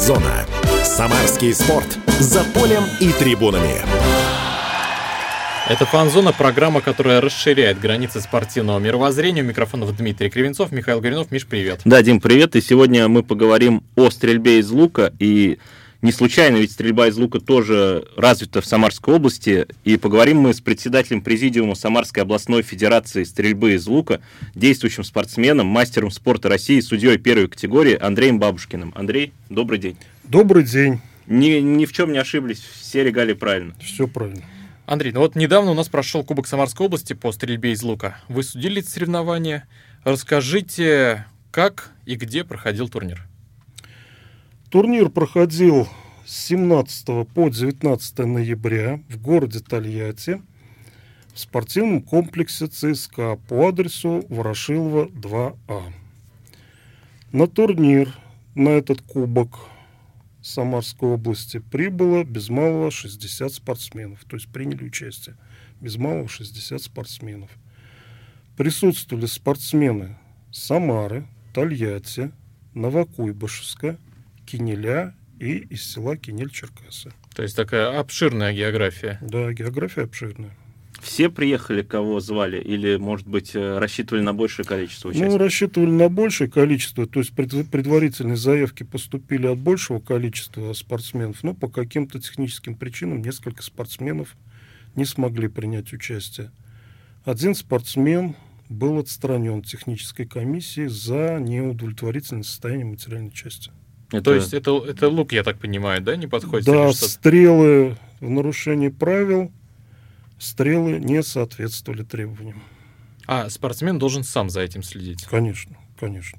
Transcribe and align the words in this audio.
Фанзона. 0.00 0.46
Самарский 0.82 1.52
спорт. 1.52 1.98
За 2.20 2.42
полем 2.54 2.82
и 3.00 3.12
трибунами. 3.12 3.82
Это 5.68 5.84
«Фанзона»— 5.84 6.32
программа, 6.38 6.80
которая 6.80 7.20
расширяет 7.20 7.78
границы 7.78 8.22
спортивного 8.22 8.78
мировоззрения. 8.78 9.42
У 9.42 9.44
микрофонов 9.44 9.94
Дмитрий 9.94 10.30
Кривенцов, 10.30 10.72
Михаил 10.72 11.02
Горинов. 11.02 11.30
Миш, 11.30 11.46
привет. 11.46 11.82
Да, 11.84 12.00
Дим, 12.00 12.18
привет. 12.18 12.56
И 12.56 12.62
сегодня 12.62 13.08
мы 13.08 13.22
поговорим 13.22 13.82
о 13.94 14.08
стрельбе 14.08 14.60
из 14.60 14.70
лука. 14.70 15.12
И 15.18 15.58
не 16.02 16.12
случайно, 16.12 16.56
ведь 16.56 16.72
стрельба 16.72 17.08
из 17.08 17.16
лука 17.16 17.40
тоже 17.40 18.06
развита 18.16 18.62
в 18.62 18.66
Самарской 18.66 19.14
области. 19.14 19.66
И 19.84 19.98
поговорим 19.98 20.38
мы 20.38 20.54
с 20.54 20.60
председателем 20.60 21.20
президиума 21.20 21.74
Самарской 21.74 22.22
областной 22.22 22.62
федерации 22.62 23.24
стрельбы 23.24 23.74
из 23.74 23.86
лука, 23.86 24.20
действующим 24.54 25.04
спортсменом, 25.04 25.66
мастером 25.66 26.10
спорта 26.10 26.48
России, 26.48 26.80
судьей 26.80 27.18
первой 27.18 27.48
категории 27.48 27.98
Андреем 28.00 28.38
Бабушкиным. 28.38 28.92
Андрей, 28.96 29.32
добрый 29.50 29.78
день. 29.78 29.98
Добрый 30.24 30.64
день. 30.64 31.00
Ни, 31.26 31.60
ни 31.60 31.84
в 31.84 31.92
чем 31.92 32.12
не 32.12 32.18
ошиблись, 32.18 32.60
все 32.60 33.04
регалии 33.04 33.34
правильно. 33.34 33.74
Все 33.80 34.08
правильно. 34.08 34.42
Андрей, 34.86 35.12
ну 35.12 35.20
вот 35.20 35.36
недавно 35.36 35.70
у 35.70 35.74
нас 35.74 35.88
прошел 35.88 36.24
Кубок 36.24 36.48
Самарской 36.48 36.86
области 36.86 37.12
по 37.12 37.30
стрельбе 37.30 37.72
из 37.72 37.82
лука. 37.82 38.18
Вы 38.28 38.42
судили 38.42 38.80
эти 38.80 38.88
соревнования. 38.88 39.68
Расскажите, 40.02 41.26
как 41.52 41.90
и 42.06 42.16
где 42.16 42.42
проходил 42.42 42.88
турнир? 42.88 43.29
Турнир 44.70 45.10
проходил 45.10 45.88
с 46.24 46.44
17 46.46 47.26
по 47.26 47.48
19 47.48 48.18
ноября 48.20 49.02
в 49.08 49.20
городе 49.20 49.58
Тольятти 49.58 50.40
в 51.34 51.40
спортивном 51.40 52.02
комплексе 52.02 52.68
ЦСКА 52.68 53.40
по 53.48 53.66
адресу 53.66 54.24
Ворошилова 54.28 55.06
2А. 55.06 55.92
На 57.32 57.48
турнир, 57.48 58.16
на 58.54 58.68
этот 58.68 59.02
кубок 59.02 59.58
Самарской 60.40 61.14
области 61.14 61.58
прибыло 61.58 62.22
без 62.22 62.48
малого 62.48 62.92
60 62.92 63.52
спортсменов, 63.52 64.24
то 64.24 64.36
есть 64.36 64.52
приняли 64.52 64.84
участие 64.84 65.36
без 65.80 65.96
малого 65.96 66.28
60 66.28 66.80
спортсменов. 66.80 67.50
Присутствовали 68.56 69.26
спортсмены 69.26 70.16
Самары, 70.52 71.26
Тольятти, 71.52 72.30
Новокуйбышевска, 72.74 73.98
Кинеля 74.50 75.14
и 75.38 75.58
из 75.58 75.84
села 75.92 76.16
Кинель-Черкасы. 76.16 77.12
То 77.34 77.42
есть 77.42 77.54
такая 77.56 77.98
обширная 77.98 78.52
география. 78.52 79.18
Да, 79.22 79.52
география 79.52 80.02
обширная. 80.02 80.50
Все 81.00 81.30
приехали, 81.30 81.82
кого 81.82 82.20
звали? 82.20 82.60
Или, 82.60 82.96
может 82.96 83.26
быть, 83.26 83.54
э, 83.54 83.78
рассчитывали 83.78 84.22
на 84.22 84.34
большее 84.34 84.66
количество 84.66 85.08
Ну, 85.08 85.12
участников? 85.12 85.40
рассчитывали 85.40 85.90
на 85.90 86.08
большее 86.10 86.50
количество, 86.50 87.06
то 87.06 87.20
есть 87.20 87.32
пред- 87.32 87.70
предварительные 87.70 88.36
заявки 88.36 88.82
поступили 88.82 89.46
от 89.46 89.58
большего 89.58 90.00
количества 90.00 90.72
спортсменов, 90.74 91.42
но 91.42 91.54
по 91.54 91.68
каким-то 91.68 92.20
техническим 92.20 92.74
причинам 92.74 93.22
несколько 93.22 93.62
спортсменов 93.62 94.36
не 94.94 95.06
смогли 95.06 95.48
принять 95.48 95.90
участие. 95.94 96.50
Один 97.24 97.54
спортсмен 97.54 98.34
был 98.68 98.98
отстранен 98.98 99.62
технической 99.62 100.26
комиссией 100.26 100.88
за 100.88 101.38
неудовлетворительное 101.40 102.42
состояние 102.42 102.84
материальной 102.86 103.30
части. 103.32 103.70
Это- 104.12 104.22
То 104.22 104.34
есть 104.34 104.52
это, 104.54 104.84
это 104.86 105.08
лук, 105.08 105.32
я 105.32 105.42
так 105.42 105.58
понимаю, 105.58 106.00
да, 106.02 106.16
не 106.16 106.26
подходит? 106.26 106.66
Да, 106.66 106.92
стрелы 106.92 107.96
в 108.20 108.28
нарушении 108.28 108.88
правил, 108.88 109.52
стрелы 110.38 110.98
не 110.98 111.22
соответствовали 111.22 112.02
требованиям. 112.02 112.62
А 113.26 113.48
спортсмен 113.48 113.98
должен 113.98 114.24
сам 114.24 114.50
за 114.50 114.60
этим 114.62 114.82
следить. 114.82 115.24
Конечно, 115.24 115.76
конечно. 115.98 116.38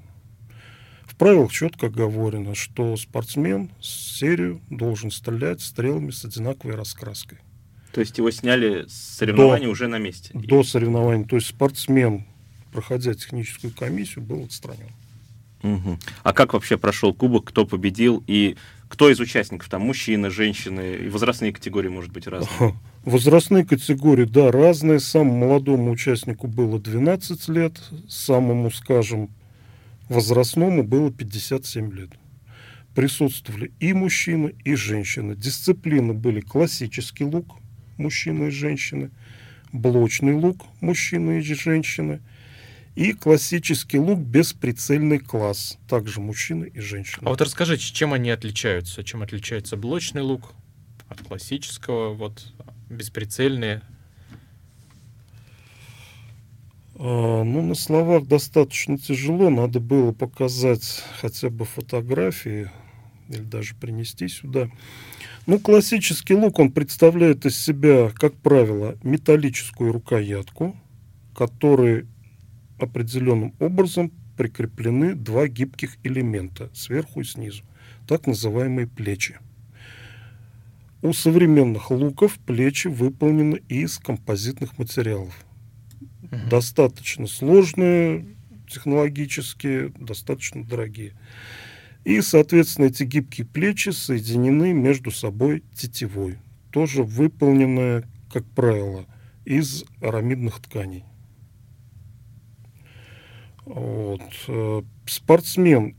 В 1.06 1.16
правилах 1.16 1.52
четко 1.52 1.86
оговорено, 1.86 2.54
что 2.54 2.96
спортсмен 2.96 3.70
с 3.80 4.18
серию 4.18 4.60
должен 4.70 5.10
стрелять 5.10 5.60
стрелами 5.60 6.10
с 6.10 6.24
одинаковой 6.24 6.74
раскраской. 6.74 7.38
То 7.92 8.00
есть 8.00 8.16
его 8.18 8.30
сняли 8.30 8.86
с 8.88 8.92
соревнований 9.18 9.66
уже 9.66 9.86
на 9.86 9.98
месте? 9.98 10.30
До 10.34 10.64
соревнований. 10.64 11.24
То 11.26 11.36
есть 11.36 11.48
спортсмен, 11.48 12.24
проходя 12.72 13.14
техническую 13.14 13.72
комиссию, 13.72 14.24
был 14.24 14.44
отстранен. 14.44 14.88
Мгм. 15.62 15.98
А 16.22 16.32
как 16.32 16.52
вообще 16.54 16.76
прошел 16.76 17.14
кубок, 17.14 17.44
кто 17.44 17.64
победил 17.66 18.22
и 18.26 18.56
кто 18.88 19.08
из 19.08 19.20
участников, 19.20 19.68
там, 19.70 19.82
мужчины, 19.82 20.28
женщины, 20.28 20.98
и 21.04 21.08
возрастные 21.08 21.52
категории, 21.52 21.88
может 21.88 22.12
быть, 22.12 22.26
разные? 22.26 22.74
Возрастные 23.04 23.64
категории, 23.64 24.24
да, 24.24 24.52
разные. 24.52 25.00
Самому 25.00 25.38
молодому 25.38 25.90
участнику 25.90 26.46
было 26.46 26.78
12 26.78 27.48
лет, 27.48 27.80
самому, 28.08 28.70
скажем, 28.70 29.30
возрастному 30.08 30.82
было 30.82 31.10
57 31.10 31.92
лет. 31.92 32.10
Присутствовали 32.94 33.72
и 33.80 33.94
мужчины, 33.94 34.54
и 34.64 34.74
женщины. 34.74 35.34
Дисциплины 35.34 36.12
были 36.12 36.40
классический 36.40 37.24
лук, 37.24 37.56
мужчины 37.96 38.48
и 38.48 38.50
женщины, 38.50 39.10
блочный 39.72 40.34
лук, 40.34 40.58
мужчины 40.80 41.38
и 41.38 41.42
женщины, 41.42 42.20
и 42.94 43.12
классический 43.12 43.98
лук 43.98 44.20
бесприцельный 44.20 45.18
класс, 45.18 45.78
также 45.88 46.20
мужчины 46.20 46.70
и 46.72 46.80
женщины. 46.80 47.22
А 47.26 47.30
вот 47.30 47.40
расскажите, 47.40 47.92
чем 47.92 48.12
они 48.12 48.30
отличаются? 48.30 49.02
Чем 49.02 49.22
отличается 49.22 49.76
блочный 49.76 50.22
лук 50.22 50.52
от 51.08 51.22
классического, 51.22 52.12
вот 52.12 52.52
бесприцельные? 52.90 53.82
А, 56.96 57.42
Ну, 57.42 57.62
на 57.62 57.74
словах 57.74 58.26
достаточно 58.26 58.98
тяжело. 58.98 59.48
Надо 59.48 59.80
было 59.80 60.12
показать 60.12 61.02
хотя 61.20 61.48
бы 61.50 61.64
фотографии 61.64 62.70
или 63.28 63.42
даже 63.42 63.74
принести 63.74 64.28
сюда. 64.28 64.68
Ну, 65.46 65.58
классический 65.58 66.34
лук, 66.34 66.58
он 66.58 66.70
представляет 66.70 67.46
из 67.46 67.58
себя, 67.58 68.10
как 68.10 68.34
правило, 68.34 68.96
металлическую 69.02 69.92
рукоятку, 69.92 70.76
к 71.32 71.38
которой 71.38 72.06
определенным 72.82 73.54
образом 73.58 74.12
прикреплены 74.36 75.14
два 75.14 75.46
гибких 75.46 75.96
элемента 76.02 76.70
сверху 76.74 77.20
и 77.20 77.24
снизу, 77.24 77.62
так 78.06 78.26
называемые 78.26 78.86
плечи. 78.86 79.38
У 81.02 81.12
современных 81.12 81.90
луков 81.90 82.38
плечи 82.38 82.88
выполнены 82.88 83.60
из 83.68 83.98
композитных 83.98 84.78
материалов 84.78 85.34
Мгм. 86.22 86.48
достаточно 86.48 87.26
сложные 87.26 88.26
технологически, 88.68 89.92
достаточно 89.98 90.64
дорогие. 90.64 91.12
И, 92.04 92.20
соответственно, 92.20 92.86
эти 92.86 93.04
гибкие 93.04 93.46
плечи 93.46 93.90
соединены 93.90 94.72
между 94.72 95.10
собой 95.10 95.62
тетивой, 95.74 96.38
тоже 96.70 97.02
выполненная, 97.02 98.04
как 98.32 98.44
правило, 98.46 99.06
из 99.44 99.84
арамидных 100.00 100.60
тканей. 100.60 101.04
Вот. 103.74 104.22
э, 104.48 104.82
Спортсмен 105.06 105.96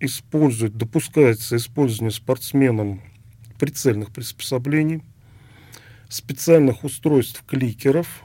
использует, 0.00 0.76
допускается 0.76 1.56
использование 1.56 2.12
спортсменом 2.12 3.02
прицельных 3.58 4.12
приспособлений, 4.12 5.02
специальных 6.08 6.84
устройств 6.84 7.44
кликеров, 7.46 8.22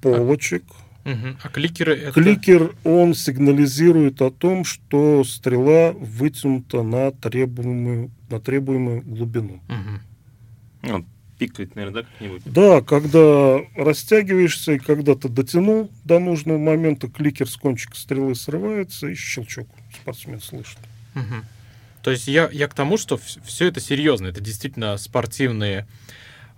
полочек, 0.00 0.64
Мгм. 1.04 1.36
А 1.42 1.48
кликеры 1.48 1.96
это... 1.96 2.12
Кликер, 2.12 2.76
он 2.84 3.14
сигнализирует 3.14 4.22
о 4.22 4.30
том, 4.30 4.64
что 4.64 5.24
стрела 5.24 5.90
вытянута 5.92 6.82
на 6.82 7.10
требуемую, 7.10 8.12
на 8.30 8.38
требуемую 8.38 9.02
глубину. 9.02 9.60
Мгм. 9.68 11.10
Пикает, 11.46 11.74
наверное, 11.74 12.02
да, 12.02 12.08
как-нибудь? 12.08 12.42
Да, 12.44 12.80
когда 12.82 13.58
растягиваешься 13.74 14.72
и 14.72 14.78
когда 14.78 15.16
ты 15.16 15.28
дотянул 15.28 15.90
до 16.04 16.20
нужного 16.20 16.58
момента, 16.58 17.08
кликер 17.08 17.48
с 17.48 17.56
кончика 17.56 17.96
стрелы 17.96 18.36
срывается 18.36 19.08
и 19.08 19.14
щелчок 19.14 19.66
спортсмен 19.92 20.40
слышит. 20.40 20.78
Мгм. 21.14 21.44
То 22.02 22.12
есть 22.12 22.28
я, 22.28 22.48
я 22.52 22.68
к 22.68 22.74
тому, 22.74 22.96
что 22.96 23.18
все 23.44 23.66
это 23.66 23.80
серьезно, 23.80 24.28
это 24.28 24.40
действительно 24.40 24.96
спортивные... 24.98 25.88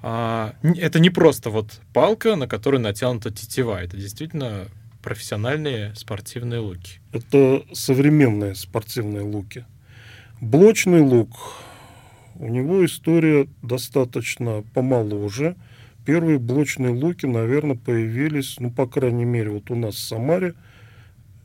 а, 0.02 0.54
это 0.62 1.00
не 1.00 1.08
просто 1.08 1.48
вот 1.48 1.80
палка, 1.94 2.36
на 2.36 2.46
которой 2.46 2.78
натянута 2.78 3.30
тетива, 3.30 3.82
это 3.82 3.96
действительно 3.96 4.66
профессиональные 5.02 5.94
спортивные 5.94 6.60
луки. 6.60 7.00
Это 7.12 7.64
современные 7.72 8.54
спортивные 8.54 9.22
луки. 9.22 9.64
Блочный 10.42 11.00
лук, 11.00 11.38
у 12.36 12.48
него 12.48 12.84
история 12.84 13.48
достаточно 13.62 14.62
помоложе. 14.74 15.56
Первые 16.04 16.38
блочные 16.38 16.92
луки, 16.92 17.26
наверное, 17.26 17.76
появились, 17.76 18.56
ну, 18.58 18.70
по 18.70 18.86
крайней 18.86 19.24
мере, 19.24 19.50
вот 19.50 19.70
у 19.70 19.74
нас 19.74 19.94
в 19.94 20.00
Самаре, 20.00 20.54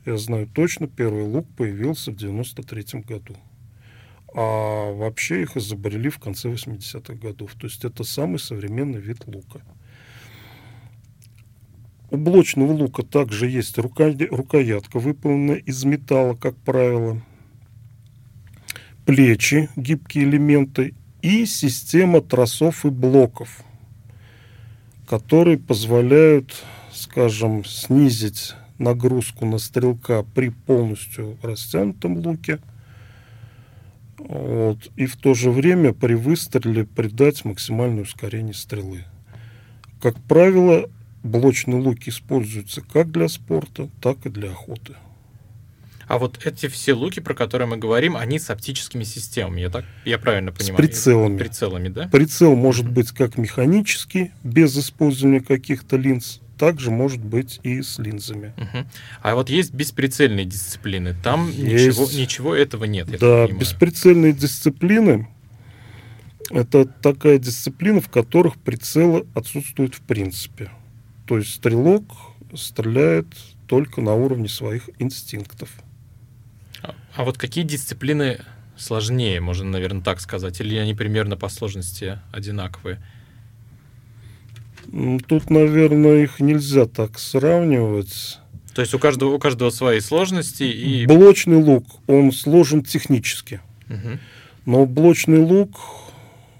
я 0.04 0.16
знаю 0.16 0.46
точно, 0.46 0.86
первый 0.86 1.24
лук 1.24 1.46
появился 1.56 2.10
в 2.10 2.16
93 2.16 3.00
году. 3.00 3.36
А 4.34 4.92
вообще 4.92 5.42
их 5.42 5.56
изобрели 5.56 6.08
в 6.08 6.18
конце 6.18 6.50
80-х 6.50 7.14
годов. 7.14 7.54
То 7.54 7.66
есть 7.66 7.84
это 7.84 8.04
самый 8.04 8.38
современный 8.38 9.00
вид 9.00 9.26
лука. 9.26 9.60
У 12.10 12.16
блочного 12.16 12.72
лука 12.72 13.02
также 13.02 13.48
есть 13.48 13.78
рукоятка, 13.78 14.98
выполненная 14.98 15.56
из 15.56 15.84
металла, 15.84 16.34
как 16.34 16.56
правило. 16.56 17.22
Плечи, 19.10 19.68
гибкие 19.76 20.24
элементы, 20.24 20.94
и 21.20 21.44
система 21.44 22.20
тросов 22.20 22.84
и 22.86 22.90
блоков, 22.90 23.64
которые 25.06 25.58
позволяют, 25.58 26.62
скажем, 26.92 27.64
снизить 27.64 28.54
нагрузку 28.78 29.46
на 29.46 29.58
стрелка 29.58 30.24
при 30.34 30.50
полностью 30.50 31.36
растянутом 31.42 32.18
луке– 32.18 32.60
вот, 34.20 34.90
и 34.96 35.06
в 35.06 35.16
то 35.16 35.34
же 35.34 35.50
время 35.50 35.92
при 35.92 36.14
выстреле 36.14 36.84
придать 36.84 37.44
максимальное 37.44 38.02
ускорение 38.02 38.54
стрелы. 38.54 39.04
Как 40.00 40.20
правило, 40.24 40.88
блочный 41.22 41.80
лук 41.80 42.06
используется 42.06 42.82
как 42.82 43.10
для 43.10 43.28
спорта, 43.28 43.88
так 44.00 44.26
и 44.26 44.28
для 44.28 44.50
охоты. 44.50 44.94
А 46.10 46.18
вот 46.18 46.44
эти 46.44 46.66
все 46.66 46.92
луки, 46.92 47.20
про 47.20 47.34
которые 47.34 47.68
мы 47.68 47.76
говорим, 47.76 48.16
они 48.16 48.40
с 48.40 48.50
оптическими 48.50 49.04
системами, 49.04 49.60
я 49.60 49.70
так, 49.70 49.84
я 50.04 50.18
правильно 50.18 50.50
понимаю? 50.50 50.74
С 50.74 50.76
прицелами. 50.76 51.38
Прицелами, 51.38 51.88
да? 51.88 52.08
Прицел 52.08 52.56
может 52.56 52.90
быть 52.90 53.12
как 53.12 53.38
механический, 53.38 54.32
без 54.42 54.76
использования 54.76 55.40
каких-то 55.40 55.96
линз, 55.96 56.40
также 56.58 56.90
может 56.90 57.24
быть 57.24 57.60
и 57.62 57.80
с 57.80 58.00
линзами. 58.00 58.52
Угу. 58.56 58.86
А 59.22 59.34
вот 59.36 59.50
есть 59.50 59.72
бесприцельные 59.72 60.46
дисциплины. 60.46 61.14
Там 61.22 61.48
есть. 61.48 61.96
ничего, 61.96 62.08
ничего 62.20 62.54
этого 62.56 62.86
нет. 62.86 63.06
Да, 63.20 63.46
бесприцельные 63.46 64.32
дисциплины 64.32 65.28
это 66.50 66.86
такая 66.86 67.38
дисциплина, 67.38 68.00
в 68.00 68.08
которых 68.08 68.56
прицелы 68.56 69.28
отсутствуют 69.32 69.94
в 69.94 70.00
принципе. 70.00 70.72
То 71.28 71.38
есть 71.38 71.54
стрелок 71.54 72.02
стреляет 72.56 73.28
только 73.68 74.00
на 74.00 74.14
уровне 74.14 74.48
своих 74.48 74.90
инстинктов. 74.98 75.70
А, 77.14 77.24
вот 77.24 77.38
какие 77.38 77.64
дисциплины 77.64 78.40
сложнее, 78.76 79.40
можно, 79.40 79.68
наверное, 79.68 80.02
так 80.02 80.20
сказать, 80.20 80.60
или 80.60 80.76
они 80.76 80.94
примерно 80.94 81.36
по 81.36 81.48
сложности 81.48 82.18
одинаковые? 82.32 83.00
Тут, 85.26 85.50
наверное, 85.50 86.22
их 86.22 86.40
нельзя 86.40 86.86
так 86.86 87.18
сравнивать. 87.18 88.38
То 88.74 88.82
есть 88.82 88.94
у 88.94 88.98
каждого, 88.98 89.34
у 89.34 89.38
каждого 89.38 89.70
свои 89.70 90.00
сложности 90.00 90.62
и... 90.62 91.06
Блочный 91.06 91.56
лук, 91.56 91.86
он 92.06 92.32
сложен 92.32 92.82
технически. 92.82 93.60
Угу. 93.88 94.18
Но 94.66 94.86
блочный 94.86 95.38
лук, 95.38 95.78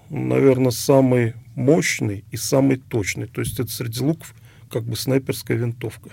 наверное, 0.09 0.71
самый 0.71 1.33
мощный 1.55 2.25
и 2.31 2.37
самый 2.37 2.77
точный. 2.77 3.27
То 3.27 3.41
есть 3.41 3.59
это 3.59 3.71
среди 3.71 4.01
луков 4.01 4.35
как 4.69 4.83
бы 4.83 4.95
снайперская 4.95 5.57
винтовка. 5.57 6.11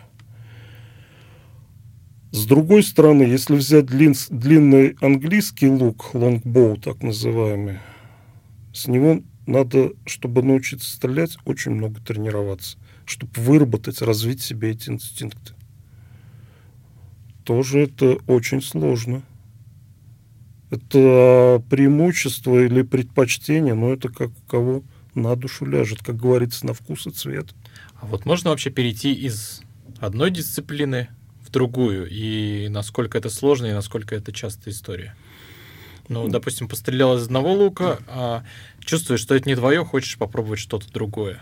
С 2.30 2.44
другой 2.44 2.82
стороны, 2.82 3.22
если 3.22 3.56
взять 3.56 3.86
длин, 3.86 4.14
длинный 4.28 4.96
английский 5.00 5.68
лук, 5.68 6.14
лонгбоу 6.14 6.76
так 6.76 7.02
называемый, 7.02 7.78
с 8.74 8.86
него 8.86 9.22
надо, 9.46 9.92
чтобы 10.04 10.42
научиться 10.42 10.94
стрелять, 10.94 11.38
очень 11.46 11.72
много 11.72 12.00
тренироваться, 12.00 12.76
чтобы 13.06 13.32
выработать, 13.36 14.02
развить 14.02 14.42
себе 14.42 14.72
эти 14.72 14.90
инстинкты. 14.90 15.54
Тоже 17.44 17.80
это 17.80 18.18
очень 18.26 18.60
сложно. 18.60 19.22
Это 20.70 21.62
преимущество 21.70 22.62
или 22.62 22.82
предпочтение, 22.82 23.72
но 23.72 23.94
это 23.94 24.10
как 24.10 24.28
у 24.28 24.50
кого 24.50 24.82
на 25.14 25.34
душу 25.34 25.64
ляжет, 25.64 26.02
как 26.02 26.16
говорится, 26.16 26.66
на 26.66 26.74
вкус 26.74 27.06
и 27.06 27.10
цвет. 27.10 27.54
А 28.02 28.04
вот 28.04 28.26
можно 28.26 28.50
вообще 28.50 28.68
перейти 28.68 29.14
из 29.14 29.62
одной 29.98 30.30
дисциплины 30.30 31.08
в 31.48 31.50
другую, 31.50 32.08
и 32.10 32.68
насколько 32.68 33.18
это 33.18 33.30
сложно, 33.30 33.66
и 33.66 33.72
насколько 33.72 34.14
это 34.14 34.32
частая 34.32 34.72
история? 34.72 35.14
Ну, 36.08 36.28
допустим, 36.28 36.68
пострелял 36.68 37.16
из 37.16 37.24
одного 37.24 37.52
лука, 37.52 37.98
а 38.06 38.44
чувствуешь, 38.80 39.20
что 39.20 39.34
это 39.34 39.48
не 39.48 39.56
твое, 39.56 39.84
хочешь 39.84 40.16
попробовать 40.16 40.58
что-то 40.58 40.90
другое. 40.92 41.40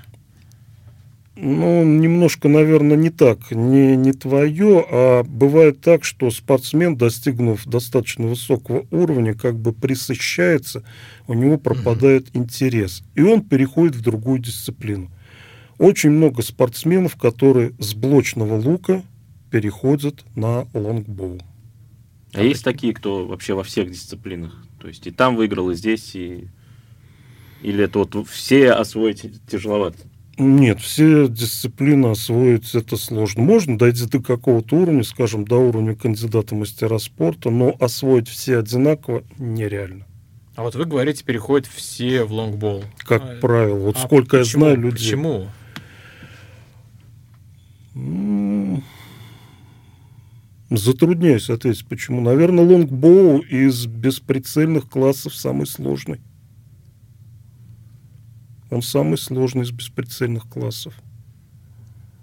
Ну, 1.38 1.84
немножко, 1.84 2.48
наверное, 2.48 2.96
не 2.96 3.10
так, 3.10 3.50
не, 3.50 3.94
не 3.94 4.12
твое, 4.12 4.86
а 4.90 5.22
бывает 5.22 5.82
так, 5.82 6.02
что 6.02 6.30
спортсмен, 6.30 6.96
достигнув 6.96 7.66
достаточно 7.66 8.26
высокого 8.26 8.86
уровня, 8.90 9.34
как 9.34 9.58
бы 9.58 9.74
присыщается, 9.74 10.82
у 11.28 11.34
него 11.34 11.58
пропадает 11.58 12.28
mm-hmm. 12.28 12.38
интерес, 12.38 13.02
и 13.14 13.22
он 13.22 13.42
переходит 13.42 13.96
в 13.96 14.00
другую 14.00 14.38
дисциплину. 14.38 15.10
Очень 15.78 16.10
много 16.10 16.40
спортсменов, 16.40 17.16
которые 17.16 17.72
с 17.78 17.92
блочного 17.92 18.58
лука 18.58 19.02
переходят 19.50 20.24
на 20.34 20.66
лонгбоу. 20.74 21.40
А 22.32 22.42
есть 22.42 22.64
такие, 22.64 22.92
кто 22.92 23.26
вообще 23.26 23.54
во 23.54 23.64
всех 23.64 23.90
дисциплинах? 23.90 24.66
То 24.80 24.88
есть 24.88 25.06
и 25.06 25.10
там 25.10 25.36
выиграл, 25.36 25.70
и 25.70 25.74
здесь, 25.74 26.14
и... 26.14 26.48
Или 27.62 27.84
это 27.84 28.00
вот 28.00 28.28
все 28.28 28.72
освоить 28.72 29.24
тяжеловато? 29.48 29.98
Нет, 30.38 30.80
все 30.80 31.28
дисциплины 31.28 32.08
освоить 32.08 32.74
это 32.74 32.98
сложно. 32.98 33.42
Можно 33.42 33.78
дойти 33.78 34.04
до 34.06 34.20
какого-то 34.20 34.76
уровня, 34.76 35.02
скажем, 35.02 35.46
до 35.46 35.56
уровня 35.56 35.94
кандидата 35.94 36.54
мастера 36.54 36.98
спорта, 36.98 37.48
но 37.48 37.74
освоить 37.80 38.28
все 38.28 38.58
одинаково 38.58 39.24
нереально. 39.38 40.04
А 40.54 40.62
вот 40.62 40.74
вы 40.74 40.84
говорите, 40.84 41.24
переходят 41.24 41.66
все 41.66 42.24
в 42.24 42.32
лонгбол. 42.32 42.84
Как 42.98 43.22
а, 43.22 43.36
правило. 43.40 43.78
Вот 43.78 43.96
а 43.96 44.00
сколько 44.00 44.38
почему? 44.38 44.66
я 44.66 44.74
знаю 44.74 44.80
людей. 44.80 45.06
Почему? 45.06 45.48
Затрудняюсь 50.70 51.48
ответить, 51.48 51.86
почему. 51.86 52.20
Наверное, 52.20 52.64
лонгбоу 52.64 53.38
из 53.38 53.86
бесприцельных 53.86 54.88
классов 54.88 55.34
самый 55.34 55.66
сложный. 55.66 56.20
Он 58.70 58.82
самый 58.82 59.16
сложный 59.16 59.62
из 59.62 59.70
бесприцельных 59.70 60.48
классов. 60.48 60.94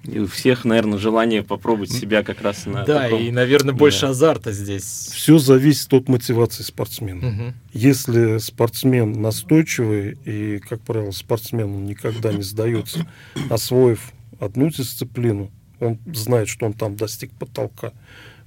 И 0.03 0.19
у 0.19 0.27
всех, 0.27 0.65
наверное, 0.65 0.97
желание 0.97 1.43
попробовать 1.43 1.91
себя 1.91 2.23
как 2.23 2.41
раз 2.41 2.65
на. 2.65 2.83
Да, 2.83 3.03
таком... 3.03 3.21
и, 3.21 3.31
наверное, 3.31 3.73
больше 3.73 4.01
да. 4.01 4.09
азарта 4.09 4.51
здесь. 4.51 4.83
Все 4.83 5.37
зависит 5.37 5.93
от 5.93 6.09
мотивации 6.09 6.63
спортсмена. 6.63 7.27
Угу. 7.29 7.53
Если 7.71 8.37
спортсмен 8.39 9.21
настойчивый, 9.21 10.17
и, 10.25 10.59
как 10.59 10.81
правило, 10.81 11.11
спортсмен 11.11 11.85
никогда 11.85 12.33
не 12.33 12.43
сдается, 12.43 13.07
освоив 13.49 14.11
одну 14.41 14.69
дисциплину, 14.69 15.49
он 15.79 15.97
знает, 16.13 16.49
что 16.49 16.65
он 16.65 16.73
там 16.73 16.97
достиг 16.97 17.31
потолка 17.31 17.93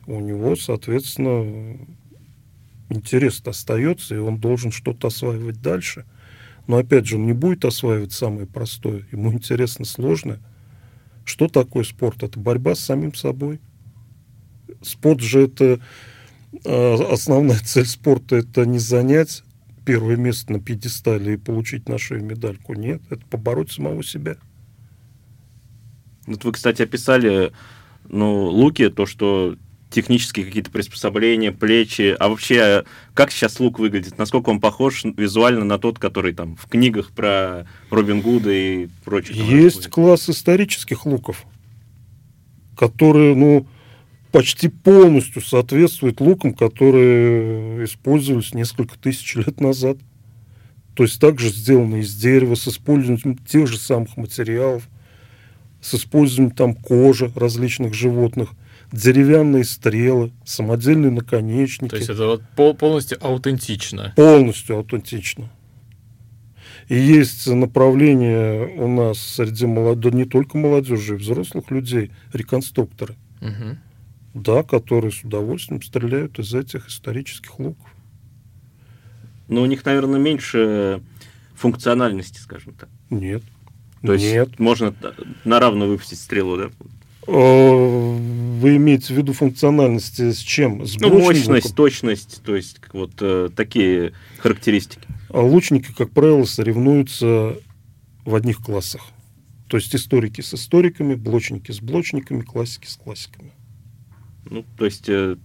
у 0.06 0.20
него, 0.20 0.56
соответственно, 0.56 1.78
интерес 2.88 3.42
остается, 3.44 4.14
и 4.14 4.18
он 4.18 4.38
должен 4.38 4.70
что-то 4.70 5.08
осваивать 5.08 5.60
дальше. 5.60 6.04
Но 6.66 6.78
опять 6.78 7.06
же, 7.06 7.16
он 7.16 7.26
не 7.26 7.32
будет 7.32 7.64
осваивать 7.64 8.12
самое 8.12 8.46
простое, 8.46 9.06
ему 9.12 9.32
интересно 9.32 9.84
сложное. 9.84 10.40
Что 11.24 11.48
такое 11.48 11.84
спорт? 11.84 12.22
Это 12.22 12.38
борьба 12.38 12.74
с 12.74 12.80
самим 12.80 13.14
собой. 13.14 13.60
Спорт 14.82 15.20
же 15.20 15.42
это 15.42 15.80
а, 16.64 17.12
основная 17.12 17.58
цель 17.64 17.86
спорта 17.86 18.36
это 18.36 18.64
не 18.64 18.78
занять 18.78 19.42
первое 19.84 20.16
место 20.16 20.52
на 20.52 20.60
пьедестале 20.60 21.34
и 21.34 21.36
получить 21.36 21.88
нашу 21.88 22.18
медальку. 22.18 22.74
Нет, 22.74 23.02
это 23.10 23.24
побороть 23.26 23.70
самого 23.70 24.02
себя. 24.02 24.36
Вот 26.26 26.44
вы, 26.44 26.52
кстати, 26.52 26.82
описали 26.82 27.52
ну, 28.08 28.46
луки, 28.46 28.88
то, 28.88 29.06
что 29.06 29.56
технические 29.90 30.44
какие-то 30.44 30.70
приспособления, 30.70 31.52
плечи. 31.52 32.16
А 32.18 32.28
вообще, 32.28 32.84
как 33.14 33.30
сейчас 33.30 33.60
лук 33.60 33.78
выглядит? 33.78 34.18
Насколько 34.18 34.50
он 34.50 34.60
похож 34.60 35.04
визуально 35.04 35.64
на 35.64 35.78
тот, 35.78 35.98
который 35.98 36.34
там 36.34 36.56
в 36.56 36.66
книгах 36.66 37.12
про 37.12 37.66
Робин 37.90 38.20
Гуда 38.20 38.50
и 38.50 38.88
прочих? 39.04 39.36
Есть 39.36 39.88
класс 39.88 40.28
исторических 40.28 41.06
луков, 41.06 41.44
которые, 42.76 43.34
ну, 43.36 43.66
почти 44.32 44.68
полностью 44.68 45.40
соответствуют 45.40 46.20
лукам, 46.20 46.52
которые 46.52 47.84
использовались 47.84 48.54
несколько 48.54 48.98
тысяч 48.98 49.36
лет 49.36 49.60
назад. 49.60 49.98
То 50.94 51.04
есть 51.04 51.20
также 51.20 51.48
сделаны 51.48 52.00
из 52.00 52.14
дерева, 52.14 52.54
с 52.54 52.66
использованием 52.68 53.36
тех 53.38 53.66
же 53.66 53.78
самых 53.78 54.16
материалов, 54.16 54.88
с 55.80 55.94
использованием 55.94 56.54
там 56.54 56.74
кожи 56.74 57.30
различных 57.34 57.94
животных– 57.94 58.50
деревянные 58.92 59.64
стрелы, 59.64 60.32
самодельные 60.44 61.10
наконечники. 61.10 61.90
То 61.90 61.96
есть 61.96 62.10
это 62.10 62.26
вот 62.26 62.42
пол 62.54 62.74
полностью 62.74 63.18
аутентично? 63.24 64.12
Полностью 64.16 64.76
аутентично. 64.76 65.50
И 66.88 66.94
есть 66.94 67.46
направление 67.48 68.68
у 68.76 68.88
нас 68.88 69.18
среди 69.18 69.66
молодежи, 69.66 70.16
не 70.16 70.24
только 70.24 70.56
молодежи, 70.56 71.14
и 71.14 71.16
взрослых 71.16 71.70
людей, 71.70 72.12
реконструкторы. 72.32 73.16
Угу. 73.40 73.78
Да, 74.34 74.62
которые 74.62 75.10
с 75.10 75.24
удовольствием 75.24 75.82
стреляют 75.82 76.38
из 76.38 76.54
этих 76.54 76.88
исторических 76.88 77.58
луков. 77.58 77.90
Но 79.48 79.62
у 79.62 79.66
них, 79.66 79.84
наверное, 79.84 80.20
меньше 80.20 81.02
функциональности, 81.54 82.38
скажем 82.38 82.74
так. 82.74 82.88
Нет. 83.10 83.42
То 84.02 84.12
есть 84.12 84.24
Нет. 84.24 84.58
можно 84.60 84.94
на 85.44 85.58
равную 85.58 85.90
выпустить 85.90 86.20
стрелу, 86.20 86.56
да? 86.56 86.70
Э, 87.26 88.16
вы 88.60 88.76
имеете 88.76 89.12
в 89.12 89.16
виду 89.16 89.32
функциональности 89.32 90.32
с 90.32 90.38
чем? 90.38 90.86
С 90.86 90.98
Ну, 90.98 91.18
мощность, 91.18 91.74
точность, 91.74 92.42
то 92.44 92.54
есть 92.54 92.80
вот 92.92 93.12
э, 93.20 93.48
такие 93.54 94.12
характеристики. 94.38 95.06
А 95.30 95.40
лучники, 95.40 95.92
как 95.96 96.10
правило, 96.10 96.44
соревнуются 96.44 97.56
в 98.24 98.34
одних 98.34 98.58
классах. 98.58 99.02
То 99.68 99.76
есть 99.76 99.94
историки 99.94 100.40
с 100.40 100.54
историками, 100.54 101.14
блочники 101.14 101.72
с 101.72 101.80
блочниками, 101.80 102.42
классики 102.42 102.86
с 102.86 102.96
классиками. 102.96 103.52
Ну, 104.48 104.64
то 104.78 104.84
есть, 104.84 105.08
э, 105.08 105.36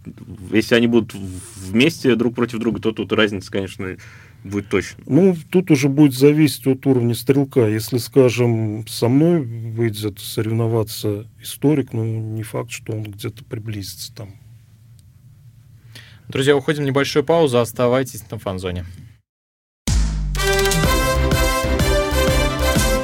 если 0.52 0.76
они 0.76 0.86
будут 0.86 1.16
вместе 1.56 2.16
друг 2.16 2.36
против 2.36 2.60
друга, 2.60 2.80
то 2.80 2.92
тут 2.92 3.12
разница, 3.14 3.52
конечно, 3.52 3.98
будет 4.44 4.70
точно. 4.70 5.04
Ну, 5.08 5.36
тут 5.50 5.72
уже 5.72 5.90
будет 5.90 6.14
зависеть 6.14 6.68
от 6.68 6.86
уровня 6.86 7.16
стрелка. 7.16 7.68
Если, 7.68 7.98
скажем, 7.98 8.86
со 8.88 9.08
мной 9.08 9.42
выйдет 9.42 10.20
соревноваться 10.20 11.28
историк, 11.42 11.94
ну, 11.94 12.04
не 12.04 12.44
факт, 12.44 12.72
что 12.72 12.94
он 12.94 13.04
где-то 13.04 13.44
приблизится 13.44 14.14
там. 14.14 14.36
Друзья, 16.28 16.56
уходим 16.56 16.84
в 16.84 16.86
небольшую 16.86 17.26
паузу, 17.26 17.60
оставайтесь 17.60 18.30
на 18.32 18.40
фан-зоне. 18.40 18.86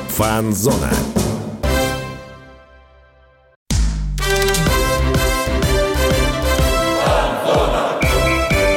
Фанзона. 0.10 0.92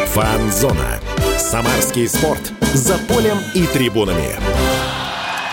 Фанзона. 0.08 1.00
Самарский 1.50 2.06
спорт. 2.06 2.52
За 2.74 2.96
полем 2.96 3.36
и 3.56 3.66
трибунами. 3.66 4.36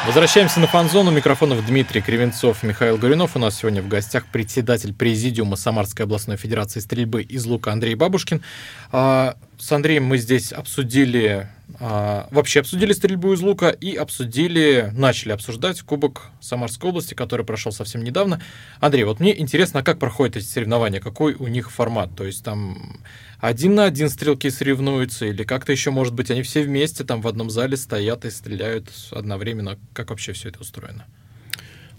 Возвращаемся 0.06 0.60
на 0.60 0.68
фан-зону. 0.68 1.10
Микрофонов 1.10 1.66
Дмитрий 1.66 2.02
Кривенцов 2.02 2.62
Михаил 2.62 3.00
Горюнов. 3.00 3.36
У 3.36 3.40
нас 3.40 3.58
сегодня 3.58 3.82
в 3.82 3.88
гостях 3.88 4.28
председатель 4.28 4.94
Президиума 4.94 5.56
Самарской 5.56 6.06
областной 6.06 6.38
федерации 6.38 6.82
стрельбы 6.82 7.24
из 7.24 7.48
лука 7.48 7.72
Андрей 7.72 7.96
Бабушкин. 7.96 8.44
А, 8.92 9.38
С 9.58 9.72
Андреем 9.72 10.06
мы 10.06 10.20
здесь 10.20 10.52
обсудили, 10.52 11.50
а, 11.80 12.28
вообще 12.32 12.62
обсудили 12.62 12.92
стрельбу 12.92 13.34
из 13.34 13.42
лука 13.42 13.70
и 13.70 13.96
обсудили, 13.96 14.92
начали 14.94 15.32
обсуждать 15.32 15.82
Кубок 15.82 16.32
Самарской 16.42 16.90
области, 16.90 17.14
который 17.14 17.46
прошел 17.46 17.72
совсем 17.72 18.04
недавно. 18.04 18.42
Андрей, 18.80 19.04
вот 19.04 19.20
мне 19.20 19.40
интересно, 19.40 19.84
как 19.84 20.00
проходят 20.00 20.38
эти 20.38 20.46
соревнования, 20.46 21.00
какой 21.00 21.36
у 21.36 21.48
них 21.48 21.72
формат? 21.72 22.16
То 22.16 22.24
есть 22.24 22.44
там 22.44 23.00
один 23.40 23.76
на 23.76 23.86
один 23.86 24.10
стрелки 24.10 24.50
соревнуются, 24.50 25.28
или 25.28 25.44
как-то 25.44 25.72
еще, 25.72 25.92
может 25.92 26.14
быть, 26.16 26.32
они 26.32 26.42
все 26.42 26.64
вместе 26.64 27.04
там 27.04 27.22
в 27.22 27.28
одном 27.28 27.52
зале 27.52 27.78
стоят 27.78 28.26
и 28.26 28.32
стреляют 28.32 28.90
одновременно? 29.12 29.78
Как 29.94 30.10
вообще 30.10 30.34
все 30.34 30.50
это 30.50 30.62
устроено? 30.62 31.06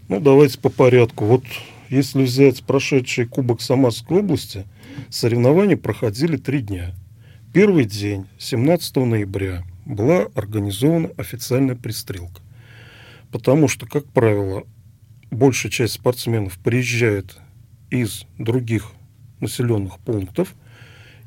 Ну, 0.09 0.21
давайте 0.21 0.59
по 0.59 0.71
порядку. 0.71 1.27
Вот 1.27 1.45
если 1.89 2.23
взять 2.25 2.65
прошедший 2.65 3.27
Кубок 3.27 3.61
Самарской 3.61 4.19
области, 4.19 4.67
соревнования 5.09 5.77
проходили 5.77 6.37
три 6.37 6.63
дня. 6.63 6.95
Первый 7.53 7.87
день, 7.87 8.27
17 8.39 8.97
ноября, 8.97 9.65
была 9.87 10.27
организована 10.35 11.11
официальная 11.17 11.77
пристрелка. 11.77 12.43
Потому 13.33 13.69
что, 13.69 13.87
как 13.87 14.05
правило, 14.05 14.65
большая 15.31 15.73
часть 15.73 15.95
спортсменов 15.95 16.59
приезжает 16.59 17.39
из 17.91 18.27
других 18.39 18.93
населенных 19.41 19.99
пунктов. 20.01 20.55